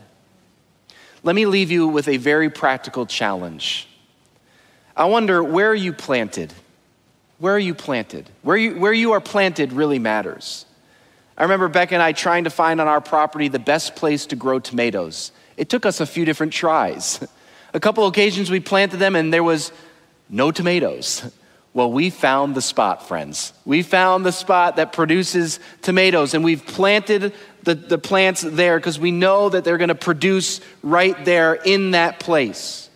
Let 1.24 1.36
me 1.36 1.46
leave 1.46 1.70
you 1.70 1.86
with 1.86 2.08
a 2.08 2.16
very 2.16 2.50
practical 2.50 3.06
challenge. 3.06 3.88
I 4.96 5.04
wonder 5.04 5.42
where 5.42 5.70
are 5.70 5.74
you 5.74 5.92
planted? 5.92 6.52
Where 7.38 7.54
are 7.54 7.60
you 7.60 7.74
planted? 7.74 8.28
Where 8.42 8.56
you, 8.56 8.78
where 8.78 8.92
you 8.92 9.12
are 9.12 9.20
planted 9.20 9.72
really 9.72 9.98
matters. 9.98 10.66
I 11.38 11.42
remember 11.42 11.68
Becca 11.68 11.94
and 11.94 12.02
I 12.02 12.12
trying 12.12 12.44
to 12.44 12.50
find 12.50 12.80
on 12.80 12.88
our 12.88 13.00
property 13.00 13.48
the 13.48 13.58
best 13.58 13.94
place 13.94 14.26
to 14.26 14.36
grow 14.36 14.58
tomatoes. 14.58 15.32
It 15.56 15.68
took 15.68 15.86
us 15.86 16.00
a 16.00 16.06
few 16.06 16.24
different 16.24 16.52
tries. 16.52 17.26
A 17.72 17.80
couple 17.80 18.06
occasions 18.06 18.50
we 18.50 18.60
planted 18.60 18.98
them 18.98 19.16
and 19.16 19.32
there 19.32 19.44
was 19.44 19.72
no 20.28 20.50
tomatoes. 20.50 21.32
Well, 21.74 21.90
we 21.90 22.10
found 22.10 22.54
the 22.54 22.60
spot, 22.60 23.08
friends. 23.08 23.54
We 23.64 23.82
found 23.82 24.26
the 24.26 24.32
spot 24.32 24.76
that 24.76 24.92
produces 24.92 25.58
tomatoes, 25.80 26.34
and 26.34 26.44
we've 26.44 26.66
planted 26.66 27.32
the, 27.62 27.74
the 27.74 27.98
plants 27.98 28.42
there 28.42 28.78
because 28.78 28.98
we 28.98 29.10
know 29.10 29.48
that 29.48 29.64
they're 29.64 29.78
going 29.78 29.88
to 29.88 29.94
produce 29.94 30.60
right 30.82 31.24
there 31.24 31.54
in 31.54 31.92
that 31.92 32.18
place. 32.20 32.90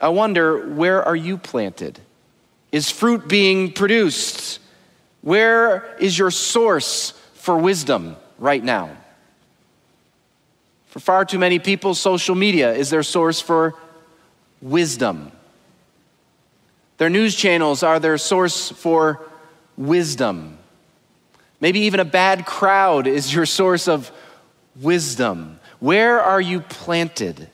I 0.00 0.08
wonder, 0.08 0.68
where 0.68 1.02
are 1.02 1.16
you 1.16 1.38
planted? 1.38 2.00
Is 2.72 2.90
fruit 2.90 3.28
being 3.28 3.72
produced? 3.72 4.58
Where 5.20 5.94
is 6.00 6.18
your 6.18 6.30
source 6.30 7.12
for 7.34 7.56
wisdom 7.56 8.16
right 8.38 8.62
now? 8.62 8.96
For 10.88 11.00
far 11.00 11.24
too 11.24 11.38
many 11.38 11.58
people, 11.58 11.94
social 11.94 12.34
media 12.34 12.74
is 12.74 12.90
their 12.90 13.02
source 13.02 13.40
for 13.40 13.74
wisdom. 14.60 15.32
Their 16.98 17.10
news 17.10 17.34
channels 17.34 17.82
are 17.82 17.98
their 17.98 18.18
source 18.18 18.70
for 18.70 19.20
wisdom. 19.76 20.58
Maybe 21.62 21.80
even 21.80 22.00
a 22.00 22.04
bad 22.04 22.44
crowd 22.44 23.06
is 23.06 23.32
your 23.32 23.46
source 23.46 23.86
of 23.86 24.10
wisdom. 24.74 25.60
Where 25.78 26.20
are 26.20 26.40
you 26.40 26.60
planted? 26.60 27.48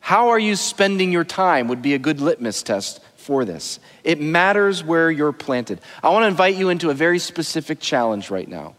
How 0.00 0.28
are 0.28 0.38
you 0.38 0.54
spending 0.54 1.10
your 1.10 1.24
time 1.24 1.68
would 1.68 1.80
be 1.80 1.94
a 1.94 1.98
good 1.98 2.20
litmus 2.20 2.62
test 2.62 3.00
for 3.16 3.46
this. 3.46 3.78
It 4.04 4.20
matters 4.20 4.84
where 4.84 5.10
you're 5.10 5.32
planted. 5.32 5.80
I 6.02 6.10
want 6.10 6.24
to 6.24 6.28
invite 6.28 6.56
you 6.56 6.68
into 6.68 6.90
a 6.90 6.94
very 6.94 7.18
specific 7.18 7.80
challenge 7.80 8.30
right 8.30 8.48
now. 8.48 8.74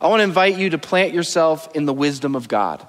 I 0.00 0.08
want 0.08 0.18
to 0.18 0.24
invite 0.24 0.58
you 0.58 0.70
to 0.70 0.78
plant 0.78 1.14
yourself 1.14 1.72
in 1.76 1.84
the 1.84 1.92
wisdom 1.92 2.34
of 2.34 2.48
God. 2.48 2.84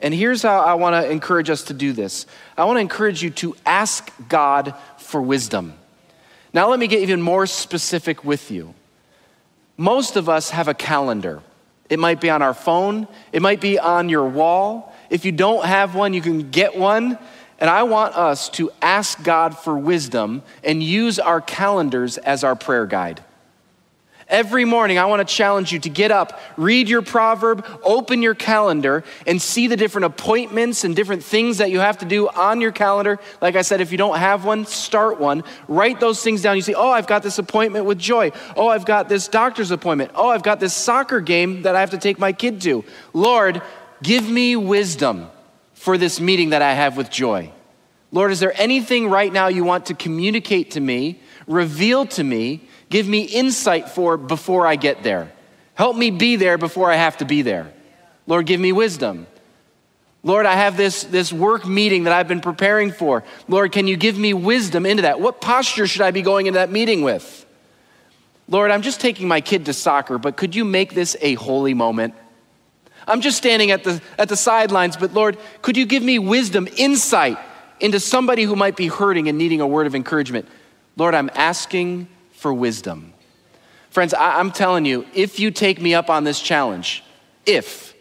And 0.00 0.12
here's 0.12 0.42
how 0.42 0.60
I 0.60 0.74
want 0.74 0.94
to 0.94 1.08
encourage 1.08 1.50
us 1.50 1.64
to 1.64 1.74
do 1.74 1.92
this 1.92 2.26
I 2.56 2.64
want 2.64 2.78
to 2.78 2.80
encourage 2.80 3.22
you 3.22 3.30
to 3.30 3.54
ask 3.64 4.10
God 4.28 4.74
for 4.96 5.22
wisdom. 5.22 5.74
Now, 6.52 6.68
let 6.68 6.80
me 6.80 6.88
get 6.88 7.02
even 7.02 7.22
more 7.22 7.46
specific 7.46 8.24
with 8.24 8.50
you. 8.50 8.74
Most 9.78 10.16
of 10.16 10.28
us 10.28 10.50
have 10.50 10.68
a 10.68 10.74
calendar. 10.74 11.40
It 11.88 11.98
might 11.98 12.20
be 12.20 12.28
on 12.28 12.42
our 12.42 12.52
phone, 12.52 13.08
it 13.32 13.40
might 13.40 13.62
be 13.62 13.78
on 13.78 14.10
your 14.10 14.28
wall. 14.28 14.92
If 15.08 15.24
you 15.24 15.32
don't 15.32 15.64
have 15.64 15.94
one, 15.94 16.12
you 16.12 16.20
can 16.20 16.50
get 16.50 16.76
one. 16.76 17.16
And 17.60 17.70
I 17.70 17.84
want 17.84 18.14
us 18.14 18.50
to 18.50 18.70
ask 18.82 19.22
God 19.22 19.56
for 19.56 19.76
wisdom 19.76 20.42
and 20.62 20.82
use 20.82 21.18
our 21.18 21.40
calendars 21.40 22.18
as 22.18 22.44
our 22.44 22.54
prayer 22.54 22.86
guide. 22.86 23.24
Every 24.28 24.66
morning, 24.66 24.98
I 24.98 25.06
want 25.06 25.26
to 25.26 25.34
challenge 25.34 25.72
you 25.72 25.78
to 25.78 25.88
get 25.88 26.10
up, 26.10 26.38
read 26.58 26.86
your 26.86 27.00
proverb, 27.00 27.64
open 27.82 28.20
your 28.20 28.34
calendar, 28.34 29.02
and 29.26 29.40
see 29.40 29.68
the 29.68 29.76
different 29.76 30.04
appointments 30.04 30.84
and 30.84 30.94
different 30.94 31.24
things 31.24 31.58
that 31.58 31.70
you 31.70 31.80
have 31.80 31.96
to 31.98 32.04
do 32.04 32.28
on 32.28 32.60
your 32.60 32.70
calendar. 32.70 33.18
Like 33.40 33.56
I 33.56 33.62
said, 33.62 33.80
if 33.80 33.90
you 33.90 33.96
don't 33.96 34.18
have 34.18 34.44
one, 34.44 34.66
start 34.66 35.18
one. 35.18 35.44
Write 35.66 35.98
those 35.98 36.22
things 36.22 36.42
down. 36.42 36.56
You 36.56 36.62
see, 36.62 36.74
oh, 36.74 36.90
I've 36.90 37.06
got 37.06 37.22
this 37.22 37.38
appointment 37.38 37.86
with 37.86 37.98
Joy. 37.98 38.32
Oh, 38.54 38.68
I've 38.68 38.84
got 38.84 39.08
this 39.08 39.28
doctor's 39.28 39.70
appointment. 39.70 40.10
Oh, 40.14 40.28
I've 40.28 40.42
got 40.42 40.60
this 40.60 40.74
soccer 40.74 41.20
game 41.20 41.62
that 41.62 41.74
I 41.74 41.80
have 41.80 41.90
to 41.90 41.98
take 41.98 42.18
my 42.18 42.34
kid 42.34 42.60
to. 42.62 42.84
Lord, 43.14 43.62
give 44.02 44.28
me 44.28 44.56
wisdom 44.56 45.30
for 45.72 45.96
this 45.96 46.20
meeting 46.20 46.50
that 46.50 46.60
I 46.60 46.74
have 46.74 46.98
with 46.98 47.08
Joy. 47.08 47.50
Lord, 48.12 48.30
is 48.30 48.40
there 48.40 48.52
anything 48.60 49.08
right 49.08 49.32
now 49.32 49.48
you 49.48 49.64
want 49.64 49.86
to 49.86 49.94
communicate 49.94 50.72
to 50.72 50.80
me, 50.80 51.18
reveal 51.46 52.04
to 52.06 52.22
me, 52.22 52.67
give 52.90 53.06
me 53.06 53.22
insight 53.22 53.90
for 53.90 54.16
before 54.16 54.66
I 54.66 54.76
get 54.76 55.02
there? 55.02 55.32
Help 55.74 55.96
me 55.96 56.10
be 56.10 56.36
there 56.36 56.58
before 56.58 56.90
I 56.90 56.96
have 56.96 57.18
to 57.18 57.24
be 57.24 57.42
there. 57.42 57.72
Lord, 58.26 58.46
give 58.46 58.60
me 58.60 58.72
wisdom. 58.72 59.26
Lord, 60.22 60.46
I 60.46 60.54
have 60.54 60.76
this, 60.76 61.04
this 61.04 61.32
work 61.32 61.66
meeting 61.66 62.04
that 62.04 62.12
I've 62.12 62.28
been 62.28 62.40
preparing 62.40 62.90
for. 62.90 63.24
Lord, 63.46 63.72
can 63.72 63.86
you 63.86 63.96
give 63.96 64.18
me 64.18 64.34
wisdom 64.34 64.84
into 64.84 65.02
that? 65.02 65.20
What 65.20 65.40
posture 65.40 65.86
should 65.86 66.02
I 66.02 66.10
be 66.10 66.22
going 66.22 66.46
into 66.46 66.58
that 66.58 66.70
meeting 66.70 67.02
with? 67.02 67.46
Lord, 68.48 68.70
I'm 68.70 68.82
just 68.82 69.00
taking 69.00 69.28
my 69.28 69.40
kid 69.40 69.66
to 69.66 69.72
soccer, 69.72 70.18
but 70.18 70.36
could 70.36 70.54
you 70.54 70.64
make 70.64 70.94
this 70.94 71.16
a 71.20 71.34
holy 71.34 71.74
moment? 71.74 72.14
I'm 73.06 73.20
just 73.20 73.36
standing 73.38 73.70
at 73.70 73.84
the, 73.84 74.02
at 74.18 74.28
the 74.28 74.36
sidelines, 74.36 74.96
but 74.96 75.14
Lord, 75.14 75.38
could 75.62 75.76
you 75.76 75.86
give 75.86 76.02
me 76.02 76.18
wisdom, 76.18 76.68
insight 76.76 77.38
into 77.80 78.00
somebody 78.00 78.42
who 78.42 78.56
might 78.56 78.76
be 78.76 78.88
hurting 78.88 79.28
and 79.28 79.38
needing 79.38 79.60
a 79.60 79.66
word 79.66 79.86
of 79.86 79.94
encouragement? 79.94 80.48
Lord, 80.96 81.14
I'm 81.14 81.30
asking 81.34 82.08
for 82.38 82.54
wisdom. 82.54 83.12
Friends, 83.90 84.14
I, 84.14 84.38
I'm 84.38 84.52
telling 84.52 84.84
you, 84.84 85.06
if 85.12 85.40
you 85.40 85.50
take 85.50 85.80
me 85.80 85.94
up 85.94 86.08
on 86.08 86.24
this 86.24 86.40
challenge, 86.40 87.02
if, 87.44 87.94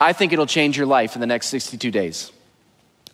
I 0.00 0.12
think 0.12 0.32
it'll 0.32 0.46
change 0.46 0.76
your 0.76 0.86
life 0.86 1.14
in 1.14 1.20
the 1.20 1.26
next 1.26 1.46
62 1.48 1.90
days. 1.90 2.32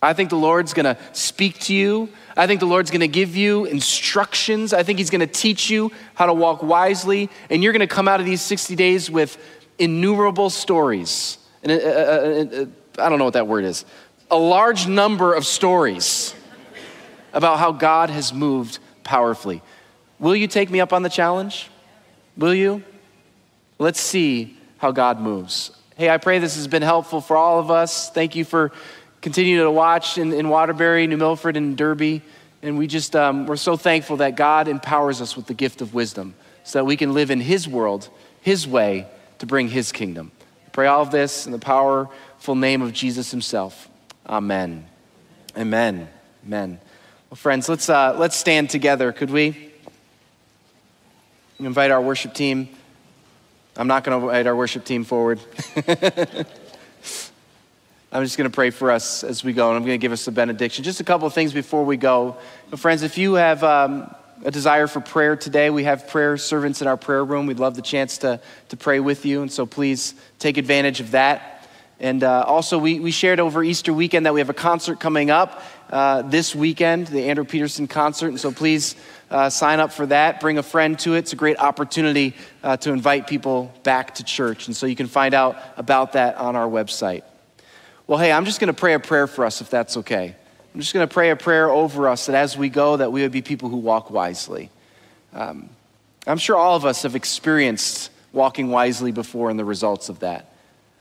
I 0.01 0.13
think 0.13 0.29
the 0.29 0.35
Lord's 0.35 0.73
gonna 0.73 0.97
speak 1.13 1.59
to 1.61 1.73
you. 1.73 2.09
I 2.35 2.47
think 2.47 2.59
the 2.59 2.65
Lord's 2.65 2.91
gonna 2.91 3.07
give 3.07 3.37
you 3.37 3.65
instructions. 3.65 4.73
I 4.73 4.83
think 4.83 4.99
He's 4.99 5.09
gonna 5.09 5.27
teach 5.27 5.69
you 5.69 5.91
how 6.15 6.25
to 6.25 6.33
walk 6.33 6.61
wisely. 6.61 7.29
And 7.49 7.63
you're 7.63 7.71
gonna 7.71 7.87
come 7.87 8.07
out 8.07 8.19
of 8.19 8.25
these 8.25 8.41
60 8.41 8.75
days 8.75 9.09
with 9.09 9.37
innumerable 9.79 10.49
stories. 10.49 11.37
And 11.61 11.71
uh, 11.71 11.75
uh, 11.75 11.79
uh, 11.87 12.65
I 12.99 13.09
don't 13.09 13.19
know 13.19 13.25
what 13.25 13.33
that 13.33 13.47
word 13.47 13.63
is. 13.63 13.85
A 14.29 14.37
large 14.37 14.87
number 14.87 15.33
of 15.33 15.45
stories 15.45 16.35
about 17.31 17.59
how 17.59 17.71
God 17.71 18.09
has 18.09 18.33
moved 18.33 18.79
powerfully. 19.03 19.61
Will 20.23 20.37
you 20.37 20.47
take 20.47 20.69
me 20.69 20.79
up 20.79 20.93
on 20.93 21.03
the 21.03 21.09
challenge? 21.09 21.69
Will 22.37 22.53
you? 22.53 22.81
Let's 23.77 23.99
see 23.99 24.55
how 24.77 24.93
God 24.93 25.19
moves. 25.19 25.71
Hey, 25.97 26.09
I 26.09 26.17
pray 26.17 26.39
this 26.39 26.55
has 26.55 26.65
been 26.65 26.81
helpful 26.81 27.19
for 27.19 27.35
all 27.35 27.59
of 27.59 27.69
us. 27.69 28.09
Thank 28.09 28.33
you 28.33 28.45
for 28.45 28.71
continuing 29.19 29.65
to 29.65 29.69
watch 29.69 30.17
in, 30.17 30.31
in 30.31 30.47
Waterbury, 30.47 31.07
New 31.07 31.17
Milford, 31.17 31.57
and 31.57 31.75
Derby. 31.75 32.21
And 32.61 32.77
we 32.77 32.87
just, 32.87 33.17
um, 33.17 33.47
we're 33.47 33.57
so 33.57 33.75
thankful 33.75 34.15
that 34.17 34.37
God 34.37 34.69
empowers 34.69 35.19
us 35.19 35.35
with 35.35 35.47
the 35.47 35.53
gift 35.53 35.81
of 35.81 35.93
wisdom 35.93 36.35
so 36.63 36.79
that 36.79 36.85
we 36.85 36.95
can 36.95 37.13
live 37.13 37.29
in 37.29 37.41
His 37.41 37.67
world, 37.67 38.07
His 38.39 38.65
way, 38.65 39.07
to 39.39 39.45
bring 39.45 39.67
His 39.67 39.91
kingdom. 39.91 40.31
I 40.65 40.69
pray 40.69 40.87
all 40.87 41.01
of 41.01 41.11
this 41.11 41.45
in 41.47 41.51
the 41.51 41.59
powerful 41.59 42.55
name 42.55 42.81
of 42.81 42.93
Jesus 42.93 43.29
Himself. 43.29 43.89
Amen. 44.25 44.85
Amen. 45.57 46.07
Amen. 46.45 46.79
Well, 47.29 47.35
friends, 47.35 47.67
let's, 47.67 47.89
uh, 47.89 48.15
let's 48.17 48.37
stand 48.37 48.69
together, 48.69 49.11
could 49.11 49.29
we? 49.29 49.72
Invite 51.59 51.91
our 51.91 52.01
worship 52.01 52.33
team. 52.33 52.67
I'm 53.77 53.87
not 53.87 54.03
going 54.03 54.19
to 54.19 54.27
invite 54.27 54.47
our 54.47 54.55
worship 54.55 54.85
team 54.85 55.03
forward. 55.03 55.39
I'm 58.11 58.23
just 58.23 58.37
going 58.37 58.49
to 58.49 58.53
pray 58.53 58.71
for 58.71 58.89
us 58.89 59.23
as 59.23 59.43
we 59.43 59.53
go, 59.53 59.69
and 59.69 59.77
I'm 59.77 59.83
going 59.83 59.93
to 59.93 60.01
give 60.01 60.11
us 60.11 60.27
a 60.27 60.31
benediction. 60.31 60.83
Just 60.83 60.99
a 60.99 61.03
couple 61.03 61.27
of 61.27 61.33
things 61.33 61.53
before 61.53 61.83
we 61.85 61.95
go. 61.95 62.37
But 62.71 62.79
friends, 62.79 63.03
if 63.03 63.19
you 63.19 63.35
have 63.35 63.63
um, 63.63 64.13
a 64.43 64.49
desire 64.49 64.87
for 64.87 64.99
prayer 64.99 65.35
today, 65.35 65.69
we 65.69 65.83
have 65.83 66.07
prayer 66.07 66.37
servants 66.37 66.81
in 66.81 66.87
our 66.87 66.97
prayer 66.97 67.23
room. 67.23 67.45
We'd 67.45 67.59
love 67.59 67.75
the 67.75 67.83
chance 67.83 68.17
to, 68.19 68.39
to 68.69 68.77
pray 68.77 68.99
with 68.99 69.23
you, 69.23 69.43
and 69.43 69.51
so 69.51 69.67
please 69.67 70.15
take 70.39 70.57
advantage 70.57 70.99
of 71.01 71.11
that. 71.11 71.53
And 71.99 72.23
uh, 72.23 72.43
also, 72.47 72.79
we, 72.79 72.99
we 72.99 73.11
shared 73.11 73.39
over 73.39 73.63
Easter 73.63 73.93
weekend 73.93 74.25
that 74.25 74.33
we 74.33 74.39
have 74.41 74.49
a 74.49 74.55
concert 74.55 74.99
coming 74.99 75.29
up 75.29 75.63
uh, 75.89 76.23
this 76.23 76.55
weekend, 76.55 77.07
the 77.07 77.29
Andrew 77.29 77.45
Peterson 77.45 77.87
concert. 77.87 78.27
And 78.27 78.39
so 78.39 78.51
please 78.51 78.95
uh, 79.29 79.49
sign 79.49 79.79
up 79.79 79.91
for 79.91 80.05
that. 80.07 80.39
Bring 80.39 80.57
a 80.57 80.63
friend 80.63 80.97
to 80.99 81.15
it. 81.15 81.19
It's 81.19 81.33
a 81.33 81.37
great 81.37 81.57
opportunity 81.57 82.35
uh, 82.63 82.77
to 82.77 82.91
invite 82.91 83.27
people 83.27 83.73
back 83.83 84.15
to 84.15 84.23
church. 84.23 84.67
And 84.67 84.75
so 84.75 84.85
you 84.85 84.95
can 84.95 85.07
find 85.07 85.33
out 85.33 85.57
about 85.77 86.13
that 86.13 86.37
on 86.37 86.55
our 86.55 86.67
website. 86.67 87.23
Well, 88.05 88.19
hey, 88.19 88.31
I'm 88.31 88.45
just 88.45 88.59
going 88.59 88.67
to 88.67 88.79
pray 88.79 88.93
a 88.93 88.99
prayer 88.99 89.27
for 89.27 89.45
us 89.45 89.61
if 89.61 89.69
that's 89.69 89.97
okay. 89.97 90.35
I'm 90.73 90.79
just 90.79 90.93
going 90.93 91.07
to 91.07 91.13
pray 91.13 91.29
a 91.29 91.35
prayer 91.35 91.69
over 91.69 92.09
us 92.09 92.25
that 92.25 92.35
as 92.35 92.57
we 92.57 92.69
go, 92.69 92.97
that 92.97 93.11
we 93.11 93.21
would 93.21 93.31
be 93.31 93.41
people 93.41 93.69
who 93.69 93.77
walk 93.77 94.09
wisely. 94.09 94.69
Um, 95.33 95.69
I'm 96.25 96.37
sure 96.37 96.55
all 96.55 96.75
of 96.75 96.85
us 96.85 97.03
have 97.03 97.15
experienced 97.15 98.09
walking 98.31 98.69
wisely 98.69 99.11
before 99.11 99.49
and 99.49 99.59
the 99.59 99.65
results 99.65 100.09
of 100.09 100.19
that. 100.19 100.53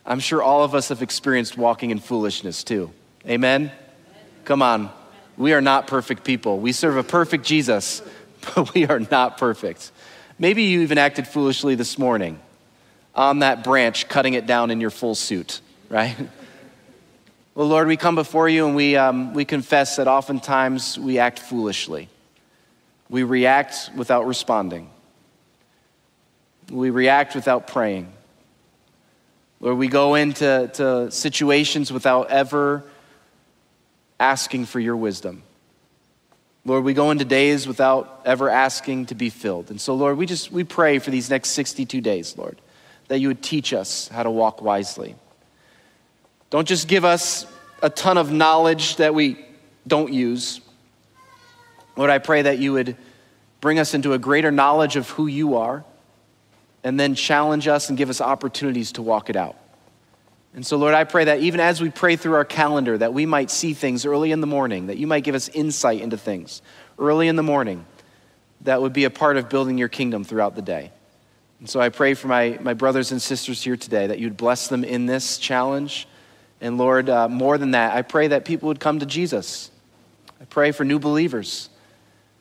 I'm 0.05 0.21
sure 0.21 0.43
all 0.43 0.65
of 0.65 0.75
us 0.75 0.89
have 0.89 1.01
experienced 1.01 1.57
walking 1.57 1.91
in 1.91 2.01
foolishness 2.01 2.65
too. 2.65 2.93
Amen? 3.27 3.73
Come 4.45 4.63
on. 4.63 4.91
We 5.43 5.55
are 5.55 5.61
not 5.61 5.89
perfect 5.89 6.23
people. 6.23 6.61
We 6.61 6.71
serve 6.71 6.97
a 6.97 7.03
perfect 7.03 7.45
Jesus 7.45 8.01
but 8.55 8.73
we 8.75 8.87
are 8.87 9.01
not 9.01 9.39
perfect. 9.39 9.91
Maybe 10.39 10.63
you 10.63 10.83
even 10.83 10.99
acted 10.99 11.27
foolishly 11.27 11.75
this 11.75 11.99
morning 11.99 12.39
on 13.13 13.41
that 13.41 13.65
branch, 13.65 14.09
cutting 14.09 14.35
it 14.35 14.47
down 14.47 14.71
in 14.71 14.81
your 14.81 14.91
full 14.91 15.17
suit, 15.17 15.61
right? 15.89 16.17
Well, 17.57 17.67
Lord, 17.67 17.89
we 17.89 17.97
come 17.97 18.15
before 18.15 18.49
you 18.49 18.69
and 18.69 18.77
we, 18.77 18.95
um, 18.95 19.35
we 19.35 19.45
confess 19.45 19.97
that 19.97 20.07
oftentimes 20.07 20.97
we 20.97 21.19
act 21.19 21.41
foolishly. 21.41 22.09
We 23.11 23.25
react 23.25 23.91
without 23.97 24.29
responding, 24.29 24.91
we 26.71 26.91
react 26.91 27.35
without 27.35 27.67
praying. 27.67 28.13
Lord, 29.59 29.77
we 29.77 29.89
go 29.89 30.15
into 30.15 30.71
to 30.75 31.11
situations 31.11 31.93
without 31.93 32.31
ever 32.31 32.85
asking 34.19 34.67
for 34.67 34.81
your 34.81 34.97
wisdom. 34.97 35.43
Lord, 36.65 36.85
we 36.85 36.95
go 36.95 37.11
into 37.11 37.25
days 37.25 37.67
without 37.67 38.23
ever 38.25 38.49
asking 38.49 39.07
to 39.07 39.15
be 39.15 39.31
filled. 39.31 39.71
And 39.71 39.81
so, 39.81 39.95
Lord, 39.95 40.17
we 40.17 40.27
just 40.27 40.53
we 40.53 40.63
pray 40.63 40.99
for 40.99 41.11
these 41.11 41.29
next 41.29 41.51
62 41.51 42.01
days, 42.01 42.39
Lord, 42.39 42.61
that 43.09 43.19
you 43.19 43.29
would 43.29 43.43
teach 43.43 43.73
us 43.73 44.09
how 44.09 44.23
to 44.23 44.31
walk 44.31 44.63
wisely. 44.63 45.17
Don't 46.51 46.69
just 46.69 46.87
give 46.87 47.05
us 47.05 47.47
a 47.83 47.91
ton 47.91 48.17
of 48.17 48.31
knowledge 48.31 48.97
that 48.97 49.15
we 49.15 49.45
don't 49.87 50.13
use. 50.13 50.61
Lord, 51.97 52.11
I 52.11 52.19
pray 52.19 52.43
that 52.43 52.59
you 52.59 52.73
would 52.75 52.97
bring 53.61 53.79
us 53.79 53.95
into 53.95 54.13
a 54.13 54.19
greater 54.19 54.53
knowledge 54.53 54.97
of 54.97 55.09
who 55.11 55.27
you 55.27 55.57
are 55.57 55.85
and 56.85 56.99
then 56.99 57.15
challenge 57.15 57.69
us 57.69 57.89
and 57.89 57.99
give 57.99 58.11
us 58.11 58.21
opportunities 58.21 58.93
to 58.93 59.03
walk 59.03 59.31
it 59.31 59.37
out. 59.37 59.57
And 60.55 60.67
so, 60.67 60.77
Lord, 60.77 60.93
I 60.93 61.05
pray 61.05 61.25
that 61.25 61.41
even 61.41 61.61
as 61.61 61.81
we 61.81 61.89
pray 61.89 62.17
through 62.17 62.35
our 62.35 62.45
calendar, 62.45 62.99
that 62.99 63.15
we 63.15 63.25
might 63.25 63.51
see 63.51 63.73
things 63.73 64.05
early 64.05 64.33
in 64.33 64.43
the 64.43 64.47
morning, 64.47 64.89
that 64.89 64.99
you 64.99 65.07
might 65.07 65.25
give 65.25 65.35
us 65.35 65.49
insight 65.49 66.03
into 66.03 66.19
things 66.19 66.61
early 66.99 67.29
in 67.29 67.37
the 67.37 67.43
morning 67.43 67.87
that 68.61 68.83
would 68.83 68.93
be 68.93 69.05
a 69.05 69.11
part 69.11 69.37
of 69.37 69.49
building 69.49 69.79
your 69.79 69.89
kingdom 69.89 70.25
throughout 70.25 70.55
the 70.55 70.63
day. 70.63 70.93
And 71.59 71.69
so 71.69 71.81
I 71.81 71.89
pray 71.89 72.15
for 72.15 72.29
my, 72.29 72.59
my 72.61 72.75
brothers 72.75 73.13
and 73.13 73.23
sisters 73.23 73.63
here 73.63 73.77
today 73.77 74.09
that 74.09 74.19
you'd 74.19 74.37
bless 74.37 74.69
them 74.69 74.85
in 74.85 75.07
this 75.07 75.39
challenge. 75.39 76.07
And 76.61 76.77
Lord, 76.77 77.09
uh, 77.09 77.29
more 77.29 77.57
than 77.57 77.71
that, 77.71 77.95
I 77.95 78.03
pray 78.03 78.29
that 78.29 78.45
people 78.45 78.69
would 78.69 78.81
come 78.81 78.99
to 78.99 79.07
Jesus. 79.07 79.71
I 80.41 80.45
pray 80.45 80.71
for 80.71 80.85
new 80.85 80.99
believers. 80.99 81.71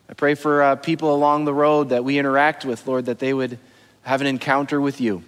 I 0.09 0.13
pray 0.13 0.35
for 0.35 0.61
uh, 0.61 0.75
people 0.75 1.15
along 1.15 1.45
the 1.45 1.53
road 1.53 1.89
that 1.89 2.03
we 2.03 2.19
interact 2.19 2.65
with, 2.65 2.85
Lord, 2.85 3.05
that 3.05 3.19
they 3.19 3.33
would 3.33 3.57
have 4.01 4.19
an 4.19 4.27
encounter 4.27 4.81
with 4.81 4.99
you 4.99 5.23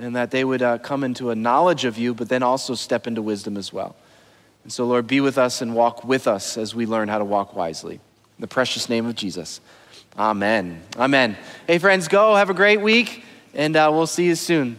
and 0.00 0.16
that 0.16 0.30
they 0.30 0.44
would 0.44 0.62
uh, 0.62 0.78
come 0.78 1.04
into 1.04 1.30
a 1.30 1.34
knowledge 1.34 1.84
of 1.84 1.98
you, 1.98 2.14
but 2.14 2.28
then 2.28 2.42
also 2.42 2.74
step 2.74 3.06
into 3.06 3.20
wisdom 3.20 3.56
as 3.56 3.72
well. 3.72 3.94
And 4.64 4.72
so, 4.72 4.86
Lord, 4.86 5.06
be 5.06 5.20
with 5.20 5.38
us 5.38 5.60
and 5.60 5.74
walk 5.74 6.04
with 6.04 6.26
us 6.26 6.56
as 6.56 6.74
we 6.74 6.86
learn 6.86 7.08
how 7.08 7.18
to 7.18 7.24
walk 7.24 7.54
wisely. 7.54 7.94
In 7.94 8.40
the 8.40 8.48
precious 8.48 8.88
name 8.88 9.06
of 9.06 9.14
Jesus. 9.14 9.60
Amen. 10.18 10.82
Amen. 10.96 11.36
Hey, 11.66 11.78
friends, 11.78 12.08
go. 12.08 12.34
Have 12.34 12.50
a 12.50 12.54
great 12.54 12.80
week, 12.80 13.24
and 13.54 13.76
uh, 13.76 13.90
we'll 13.92 14.06
see 14.06 14.26
you 14.26 14.34
soon. 14.34 14.76